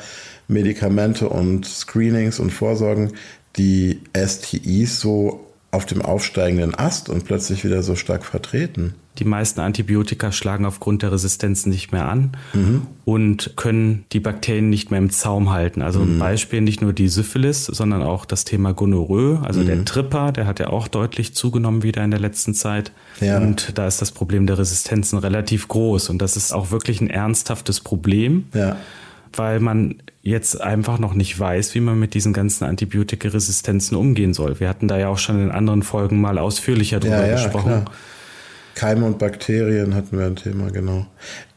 Medikamente 0.49 1.29
und 1.29 1.65
Screenings 1.65 2.41
und 2.41 2.51
Vorsorgen 2.51 3.13
die 3.57 4.01
STIs 4.17 4.99
so 4.99 5.48
auf 5.71 5.85
dem 5.85 6.01
aufsteigenden 6.01 6.75
Ast 6.75 7.11
und 7.11 7.25
plötzlich 7.25 7.63
wieder 7.63 7.83
so 7.83 7.95
stark 7.95 8.25
vertreten. 8.25 8.95
Die 9.19 9.25
meisten 9.25 9.61
Antibiotika 9.61 10.31
schlagen 10.33 10.65
aufgrund 10.65 11.03
der 11.03 11.13
Resistenz 11.13 11.67
nicht 11.67 11.93
mehr 11.93 12.09
an 12.09 12.33
mhm. 12.55 12.83
und 13.05 13.55
können 13.57 14.05
die 14.13 14.21
Bakterien 14.21 14.71
nicht 14.71 14.91
mehr 14.91 14.99
im 14.99 15.11
Zaum 15.11 15.51
halten. 15.51 15.83
Also 15.83 16.01
mhm. 16.01 16.15
ein 16.15 16.19
Beispiel 16.21 16.61
nicht 16.63 16.81
nur 16.81 16.93
die 16.93 17.09
Syphilis, 17.09 17.67
sondern 17.67 18.03
auch 18.03 18.25
das 18.25 18.45
Thema 18.45 18.73
Gonorrhoe, 18.73 19.41
also 19.43 19.61
mhm. 19.61 19.67
der 19.67 19.85
Tripper, 19.85 20.33
der 20.33 20.47
hat 20.47 20.61
ja 20.61 20.69
auch 20.69 20.89
deutlich 20.89 21.35
zugenommen 21.35 21.83
wieder 21.83 22.03
in 22.03 22.13
der 22.13 22.21
letzten 22.21 22.55
Zeit. 22.55 22.93
Ja. 23.21 23.39
Und 23.39 23.77
da 23.77 23.87
ist 23.87 24.01
das 24.01 24.13
Problem 24.13 24.47
der 24.47 24.57
Resistenzen 24.59 25.19
relativ 25.19 25.69
groß 25.69 26.09
und 26.11 26.23
das 26.23 26.37
ist 26.37 26.53
auch 26.53 26.71
wirklich 26.71 27.01
ein 27.01 27.11
ernsthaftes 27.11 27.81
Problem. 27.81 28.47
Ja 28.55 28.77
weil 29.39 29.61
man 29.61 29.97
jetzt 30.23 30.61
einfach 30.61 30.99
noch 30.99 31.15
nicht 31.15 31.39
weiß, 31.39 31.75
wie 31.75 31.81
man 31.81 31.99
mit 31.99 32.15
diesen 32.15 32.33
ganzen 32.33 32.65
Antibiotikaresistenzen 32.65 33.97
umgehen 33.97 34.35
soll. 34.35 34.61
Wir 34.61 34.69
hatten 34.69 34.89
da 34.89 34.99
ja 34.99 35.09
auch 35.09 35.19
schon 35.19 35.41
in 35.43 35.51
anderen 35.51 35.83
Folgen 35.83 36.21
mal 36.21 36.39
ausführlicher 36.39 37.01
drüber 37.01 37.21
ja, 37.21 37.27
ja, 37.29 37.33
gesprochen. 37.35 37.85
Klar. 37.85 37.85
Keime 38.79 39.07
und 39.07 39.19
Bakterien 39.19 39.97
hatten 39.97 40.17
wir 40.17 40.27
ein 40.27 40.37
Thema, 40.37 40.71
genau. 40.71 41.05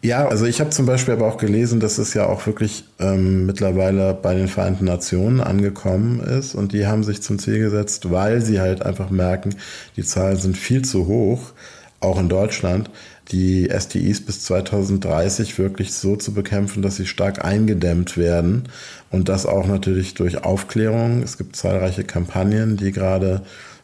Ja, 0.02 0.28
also 0.28 0.46
ich 0.46 0.60
habe 0.60 0.72
zum 0.72 0.88
Beispiel 0.88 1.14
aber 1.14 1.28
auch 1.28 1.38
gelesen, 1.38 1.80
dass 1.80 2.00
es 2.00 2.16
ja 2.16 2.26
auch 2.26 2.48
wirklich 2.48 2.84
ähm, 3.00 3.46
mittlerweile 3.46 4.16
bei 4.16 4.34
den 4.34 4.48
Vereinten 4.48 4.86
Nationen 4.86 5.40
angekommen 5.40 6.20
ist 6.20 6.56
und 6.56 6.74
die 6.74 6.88
haben 6.88 7.04
sich 7.04 7.22
zum 7.22 7.38
Ziel 7.38 7.60
gesetzt, 7.60 8.10
weil 8.10 8.42
sie 8.42 8.60
halt 8.60 8.84
einfach 8.84 9.12
merken, 9.12 9.56
die 9.98 10.04
Zahlen 10.04 10.38
sind 10.38 10.58
viel 10.58 10.84
zu 10.84 11.06
hoch, 11.06 11.52
auch 12.00 12.20
in 12.20 12.28
Deutschland, 12.28 12.90
die 13.32 13.70
STIs 13.70 14.26
bis 14.26 14.42
2030 14.42 15.58
wirklich 15.58 15.94
so 15.94 16.16
zu 16.16 16.34
bekämpfen, 16.34 16.82
dass 16.82 16.98
sie 16.98 17.06
stark 17.06 17.44
eingedämmt 17.44 18.18
werden. 18.18 18.64
Und 19.10 19.30
das 19.30 19.46
auch 19.46 19.68
natürlich 19.68 20.14
durch 20.14 20.44
Aufklärung. 20.44 21.22
Es 21.24 21.38
gibt 21.38 21.56
zahlreiche 21.56 22.04
Kampagnen, 22.04 22.78
die 22.78 22.92
gerade 22.92 23.42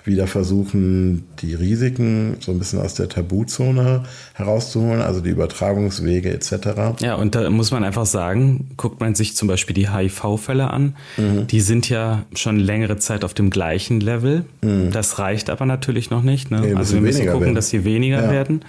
wieder 0.07 0.25
versuchen, 0.25 1.25
die 1.39 1.53
Risiken 1.53 2.38
so 2.39 2.51
ein 2.51 2.60
bisschen 2.60 2.79
aus 2.79 2.95
der 2.95 3.10
Tabuzone 3.10 4.03
herauszuholen, 4.33 5.01
also 5.01 5.19
die 5.19 5.29
Übertragungswege 5.29 6.31
etc. 6.31 7.01
Ja, 7.01 7.15
und 7.15 7.36
da 7.36 7.49
muss 7.49 7.71
man 7.71 7.83
einfach 7.83 8.05
sagen, 8.05 8.71
guckt 8.77 8.99
man 9.01 9.13
sich 9.13 9.36
zum 9.36 9.47
Beispiel 9.47 9.73
die 9.75 9.91
HIV-Fälle 9.91 10.71
an, 10.71 10.95
mhm. 11.17 11.45
die 11.47 11.62
sind 11.62 11.89
ja 11.89 12.23
schon 12.33 12.57
längere 12.57 12.97
Zeit 12.97 13.23
auf 13.23 13.33
dem 13.33 13.49
gleichen 13.49 13.99
Level. 13.99 14.45
Mhm. 14.62 14.91
Das 14.91 15.19
reicht 15.19 15.49
aber 15.49 15.65
natürlich 15.65 16.10
noch 16.10 16.23
nicht. 16.23 16.49
Ne? 16.49 16.73
also 16.75 16.95
wir 16.95 17.01
müssen 17.01 17.25
gucken, 17.25 17.41
werden. 17.41 17.55
dass 17.55 17.69
sie 17.69 17.83
weniger 17.83 18.23
ja. 18.23 18.31
werden. 18.31 18.62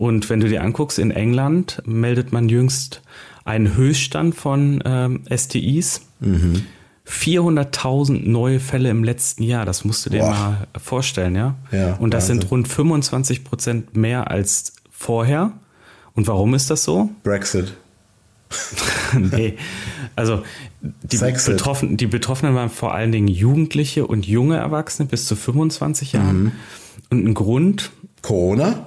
Und 0.00 0.30
wenn 0.30 0.40
du 0.40 0.48
dir 0.48 0.62
anguckst, 0.62 0.98
in 0.98 1.10
England 1.10 1.82
meldet 1.84 2.32
man 2.32 2.48
jüngst 2.48 3.02
einen 3.44 3.76
Höchststand 3.76 4.34
von 4.34 4.82
ähm, 4.86 5.24
STIs. 5.30 6.00
Mhm. 6.20 6.64
400.000 7.06 8.26
neue 8.26 8.60
Fälle 8.60 8.88
im 8.88 9.04
letzten 9.04 9.42
Jahr, 9.42 9.66
das 9.66 9.84
musst 9.84 10.06
du 10.06 10.10
dir 10.10 10.20
Boah. 10.20 10.30
mal 10.30 10.66
vorstellen, 10.80 11.34
ja? 11.34 11.54
ja 11.70 11.96
und 11.96 12.14
das 12.14 12.30
Wahnsinn. 12.30 12.40
sind 12.40 12.50
rund 12.50 12.68
25 12.68 13.44
Prozent 13.44 13.94
mehr 13.94 14.30
als 14.30 14.72
vorher. 14.90 15.52
Und 16.14 16.26
warum 16.28 16.54
ist 16.54 16.70
das 16.70 16.82
so? 16.82 17.10
Brexit. 17.22 17.74
nee, 19.18 19.58
also 20.16 20.44
die, 20.80 21.18
Betroffenen, 21.18 21.98
die 21.98 22.06
Betroffenen 22.06 22.54
waren 22.54 22.70
vor 22.70 22.94
allen 22.94 23.12
Dingen 23.12 23.28
Jugendliche 23.28 24.06
und 24.06 24.26
junge 24.26 24.56
Erwachsene 24.56 25.06
bis 25.06 25.26
zu 25.26 25.36
25 25.36 26.14
Jahren. 26.14 26.42
Mhm. 26.44 26.52
Und 27.10 27.26
ein 27.26 27.34
Grund. 27.34 27.90
Corona? 28.22 28.86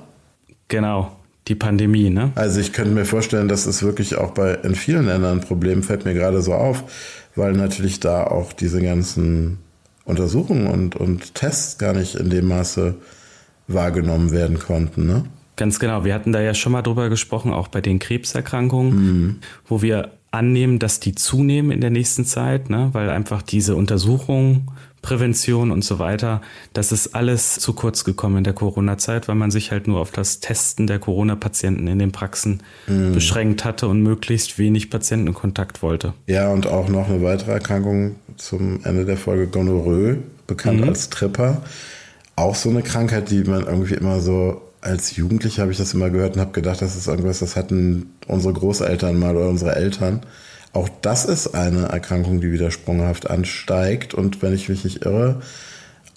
Genau, 0.68 1.16
die 1.48 1.56
Pandemie, 1.56 2.10
ne? 2.10 2.32
Also 2.36 2.60
ich 2.60 2.74
könnte 2.74 2.92
mir 2.92 3.06
vorstellen, 3.06 3.48
dass 3.48 3.66
es 3.66 3.84
wirklich 3.84 4.18
auch 4.18 4.32
bei 4.32 4.56
in 4.56 4.76
vielen 4.76 5.06
Ländern 5.06 5.40
ein 5.40 5.42
Problem, 5.42 5.84
fällt 5.84 6.06
mir 6.06 6.14
gerade 6.14 6.42
so 6.42 6.54
auf, 6.54 6.84
weil 7.36 7.54
natürlich 7.54 8.00
da 8.00 8.26
auch 8.26 8.54
diese 8.54 8.82
ganzen 8.82 9.60
Untersuchungen 10.06 10.68
und, 10.68 10.96
und 10.96 11.36
Tests 11.36 11.78
gar 11.78 11.94
nicht 11.94 12.16
in 12.16 12.30
dem 12.30 12.48
Maße 12.48 12.96
wahrgenommen 13.68 14.32
werden 14.32 14.60
konnten, 14.60 15.06
ne? 15.06 15.26
Ganz 15.56 15.80
genau. 15.80 16.04
Wir 16.04 16.16
hatten 16.16 16.32
da 16.32 16.42
ja 16.42 16.56
schon 16.56 16.72
mal 16.72 16.82
drüber 16.82 17.10
gesprochen, 17.10 17.54
auch 17.54 17.68
bei 17.68 17.80
den 17.80 18.00
Krebserkrankungen, 18.00 18.96
mhm. 18.96 19.40
wo 19.68 19.84
wir 19.84 20.12
annehmen, 20.34 20.80
dass 20.80 21.00
die 21.00 21.16
zunehmen 21.16 21.72
in 21.72 21.82
der 21.82 21.92
nächsten 21.92 22.26
Zeit, 22.26 22.70
ne? 22.70 22.90
weil 22.94 23.10
einfach 23.10 23.42
diese 23.42 23.76
Untersuchungen 23.76 24.68
Prävention 25.04 25.70
und 25.70 25.84
so 25.84 26.00
weiter. 26.00 26.42
Das 26.72 26.92
ist 26.92 27.14
alles 27.14 27.56
zu 27.60 27.74
kurz 27.74 28.06
gekommen 28.06 28.38
in 28.38 28.44
der 28.46 28.54
Corona-Zeit, 28.54 29.28
weil 29.28 29.36
man 29.36 29.52
sich 29.52 29.70
halt 29.70 29.86
nur 29.86 30.00
auf 30.00 30.12
das 30.12 30.40
Testen 30.40 30.88
der 30.88 30.98
Corona-Patienten 30.98 31.88
in 31.88 32.00
den 32.00 32.12
Praxen 32.12 32.64
mhm. 32.88 33.12
beschränkt 33.12 33.66
hatte 33.66 33.88
und 33.88 34.02
möglichst 34.02 34.58
wenig 34.58 34.90
Patientenkontakt 34.90 35.84
wollte. 35.84 36.14
Ja, 36.26 36.50
und 36.50 36.68
auch 36.68 36.88
noch 36.88 37.10
eine 37.10 37.22
weitere 37.22 37.52
Erkrankung 37.52 38.16
zum 38.38 38.80
Ende 38.86 39.06
der 39.06 39.18
Folge 39.18 39.48
Gonorrhoe, 39.48 40.20
bekannt 40.48 40.82
mhm. 40.82 40.88
als 40.88 41.10
Tripper. 41.10 41.62
Auch 42.38 42.56
so 42.56 42.70
eine 42.70 42.82
Krankheit, 42.82 43.30
die 43.30 43.44
man 43.44 43.66
irgendwie 43.66 43.96
immer 43.96 44.22
so 44.22 44.62
als 44.84 45.16
Jugendlicher 45.16 45.64
habe 45.64 45.72
ich 45.72 45.78
das 45.78 45.94
immer 45.94 46.10
gehört 46.10 46.36
und 46.36 46.42
habe 46.42 46.52
gedacht, 46.52 46.82
das 46.82 46.96
ist 46.96 47.08
irgendwas, 47.08 47.40
das 47.40 47.56
hatten 47.56 48.14
unsere 48.28 48.54
Großeltern 48.54 49.18
mal 49.18 49.36
oder 49.36 49.50
unsere 49.50 49.76
Eltern. 49.76 50.22
Auch 50.74 50.90
das 51.02 51.26
ist 51.26 51.56
eine 51.56 51.86
Erkrankung, 51.86 52.42
die 52.42 52.52
wieder 52.52 52.72
sprunghaft 52.72 53.30
ansteigt. 53.30 54.14
Und 54.14 54.42
wenn 54.42 54.54
ich 54.54 54.70
mich 54.70 54.84
nicht 54.84 55.06
irre, 55.06 55.42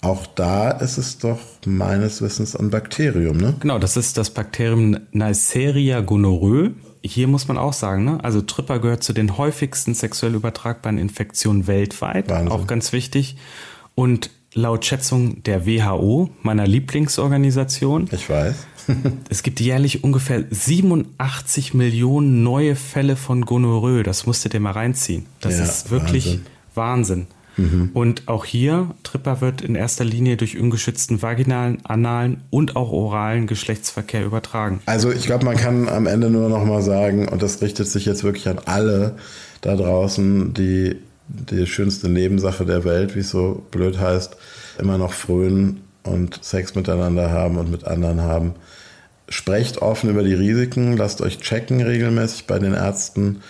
auch 0.01 0.25
da 0.27 0.71
ist 0.71 0.97
es 0.97 1.17
doch 1.17 1.39
meines 1.65 2.21
Wissens 2.21 2.55
ein 2.55 2.69
Bakterium, 2.69 3.37
ne? 3.37 3.55
Genau, 3.59 3.79
das 3.79 3.97
ist 3.97 4.17
das 4.17 4.31
Bakterium 4.31 4.97
Neisseria 5.11 6.01
gonorrhoe. 6.01 6.71
Hier 7.03 7.27
muss 7.27 7.47
man 7.47 7.57
auch 7.57 7.73
sagen, 7.73 8.03
ne? 8.03 8.23
also 8.23 8.41
Tripper 8.41 8.79
gehört 8.79 9.03
zu 9.03 9.13
den 9.13 9.37
häufigsten 9.37 9.93
sexuell 9.93 10.35
übertragbaren 10.35 10.97
Infektionen 10.97 11.67
weltweit. 11.67 12.29
Wahnsinn. 12.29 12.51
Auch 12.51 12.67
ganz 12.67 12.91
wichtig. 12.91 13.37
Und 13.95 14.29
laut 14.57 14.85
Schätzung 14.85 15.43
der 15.43 15.65
WHO, 15.65 16.29
meiner 16.41 16.67
Lieblingsorganisation. 16.67 18.09
Ich 18.11 18.29
weiß. 18.29 18.55
es 19.29 19.43
gibt 19.43 19.59
jährlich 19.59 20.03
ungefähr 20.03 20.43
87 20.49 21.73
Millionen 21.73 22.43
neue 22.43 22.75
Fälle 22.75 23.15
von 23.15 23.45
Gonorrhoe. 23.45 24.03
Das 24.03 24.25
musst 24.25 24.43
du 24.43 24.49
dir 24.49 24.59
mal 24.59 24.71
reinziehen. 24.71 25.25
Das 25.41 25.57
ja, 25.57 25.63
ist 25.63 25.91
wirklich 25.91 26.39
Wahnsinn. 26.73 27.27
Wahnsinn. 27.27 27.27
Mhm. 27.57 27.89
Und 27.93 28.27
auch 28.27 28.45
hier, 28.45 28.91
Tripper 29.03 29.41
wird 29.41 29.61
in 29.61 29.75
erster 29.75 30.05
Linie 30.05 30.37
durch 30.37 30.59
ungeschützten 30.59 31.21
vaginalen, 31.21 31.83
analen 31.85 32.41
und 32.49 32.75
auch 32.75 32.91
oralen 32.91 33.47
Geschlechtsverkehr 33.47 34.23
übertragen. 34.23 34.79
Also 34.85 35.11
ich 35.11 35.25
glaube, 35.25 35.45
man 35.45 35.57
kann 35.57 35.89
am 35.89 36.05
Ende 36.05 36.29
nur 36.29 36.49
noch 36.49 36.63
mal 36.65 36.81
sagen, 36.81 37.27
und 37.27 37.41
das 37.41 37.61
richtet 37.61 37.87
sich 37.87 38.05
jetzt 38.05 38.23
wirklich 38.23 38.47
an 38.47 38.59
alle 38.65 39.17
da 39.61 39.75
draußen, 39.75 40.53
die 40.53 40.97
die 41.27 41.65
schönste 41.67 42.09
Nebensache 42.09 42.65
der 42.65 42.83
Welt, 42.83 43.15
wie 43.15 43.19
es 43.19 43.29
so 43.29 43.65
blöd 43.71 43.99
heißt, 43.99 44.37
immer 44.79 44.97
noch 44.97 45.13
frönen 45.13 45.81
und 46.03 46.43
Sex 46.43 46.75
miteinander 46.75 47.31
haben 47.31 47.57
und 47.57 47.69
mit 47.69 47.85
anderen 47.85 48.21
haben. 48.21 48.55
Sprecht 49.29 49.81
offen 49.81 50.09
über 50.09 50.23
die 50.23 50.33
Risiken, 50.33 50.95
lasst 50.95 51.21
euch 51.21 51.39
checken 51.39 51.81
regelmäßig 51.81 52.47
bei 52.47 52.59
den 52.59 52.73
Ärzten, 52.73 53.41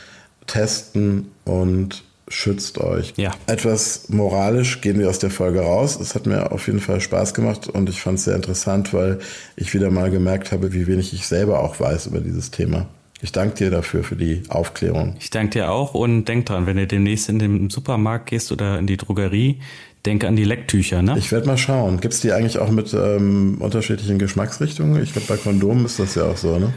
testen 0.48 1.32
und 1.46 2.04
schützt 2.28 2.80
euch. 2.80 3.14
Ja. 3.16 3.34
Etwas 3.46 4.10
moralisch 4.10 4.82
gehen 4.82 5.00
wir 5.00 5.10
aus 5.10 5.20
der 5.20 5.30
Folge 5.30 5.62
raus. 5.62 5.98
Es 6.00 6.16
hat 6.16 6.26
mir 6.26 6.52
auf 6.52 6.68
jeden 6.68 6.80
Fall 6.80 7.00
Spaß 7.00 7.34
gemacht 7.34 7.68
und 7.68 7.90
ich 7.90 8.02
fand 8.02 8.18
es 8.18 8.26
sehr 8.26 8.36
interessant, 8.36 8.94
weil 8.94 9.20
ich 9.56 9.74
wieder 9.74 9.92
mal 9.92 10.10
gemerkt 10.10 10.52
habe, 10.52 10.74
wie 10.74 10.88
wenig 10.88 11.14
ich 11.14 11.28
selber 11.28 11.62
auch 11.62 11.80
weiß 11.80 12.08
über 12.08 12.20
dieses 12.20 12.52
Thema. 12.52 12.88
Ich 13.22 13.32
danke 13.32 13.56
dir 13.56 13.72
dafür, 13.72 14.04
für 14.04 14.16
die 14.16 14.44
Aufklärung. 14.50 15.16
Ich 15.20 15.30
danke 15.30 15.52
dir 15.52 15.72
auch 15.72 15.94
und 15.94 16.26
denk 16.26 16.46
dran, 16.46 16.68
wenn 16.68 16.78
du 16.78 16.86
demnächst 16.86 17.30
in 17.30 17.40
den 17.40 17.70
Supermarkt 17.70 18.28
gehst 18.30 18.52
oder 18.52 18.78
in 18.78 18.86
die 18.86 18.98
Drogerie, 18.98 19.60
denk 20.06 20.24
an 20.24 20.36
die 20.36 20.44
Lecktücher, 20.44 21.02
ne? 21.02 21.16
Ich 21.18 21.32
werde 21.32 21.48
mal 21.48 21.58
schauen. 21.58 22.00
Gibt 22.00 22.14
es 22.14 22.22
die 22.22 22.32
eigentlich 22.32 22.60
auch 22.60 22.70
mit 22.70 22.94
ähm, 22.94 23.58
unterschiedlichen 23.60 24.20
Geschmacksrichtungen? 24.20 25.02
Ich 25.02 25.14
glaube, 25.14 25.28
bei 25.28 25.38
Kondomen 25.38 25.86
ist 25.86 26.00
das 26.00 26.16
ja 26.16 26.26
auch 26.26 26.38
so, 26.38 26.60
ne? 26.60 26.74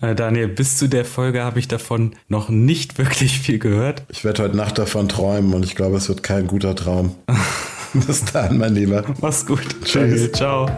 Äh, 0.00 0.14
Daniel, 0.14 0.48
bis 0.48 0.76
zu 0.76 0.88
der 0.88 1.04
Folge 1.04 1.42
habe 1.42 1.58
ich 1.58 1.68
davon 1.68 2.14
noch 2.28 2.50
nicht 2.50 2.98
wirklich 2.98 3.38
viel 3.38 3.58
gehört. 3.58 4.04
Ich 4.10 4.24
werde 4.24 4.42
heute 4.42 4.56
Nacht 4.56 4.78
davon 4.78 5.08
träumen 5.08 5.54
und 5.54 5.64
ich 5.64 5.74
glaube, 5.74 5.96
es 5.96 6.08
wird 6.08 6.22
kein 6.22 6.46
guter 6.46 6.76
Traum. 6.76 7.14
Bis 7.94 8.24
dann, 8.26 8.58
mein 8.58 8.74
Lieber. 8.74 9.02
Mach's 9.22 9.46
gut. 9.46 9.64
Tschüss. 9.82 10.30
Ciao. 10.32 10.70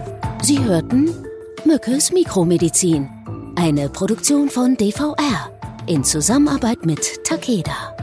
Sie 0.42 0.61
hörten 0.61 1.11
Mückes 1.66 2.12
Mikromedizin 2.12 3.09
eine 3.61 3.90
Produktion 3.90 4.49
von 4.49 4.75
DVR 4.75 5.51
in 5.87 6.03
Zusammenarbeit 6.03 6.87
mit 6.87 7.25
Takeda. 7.25 8.00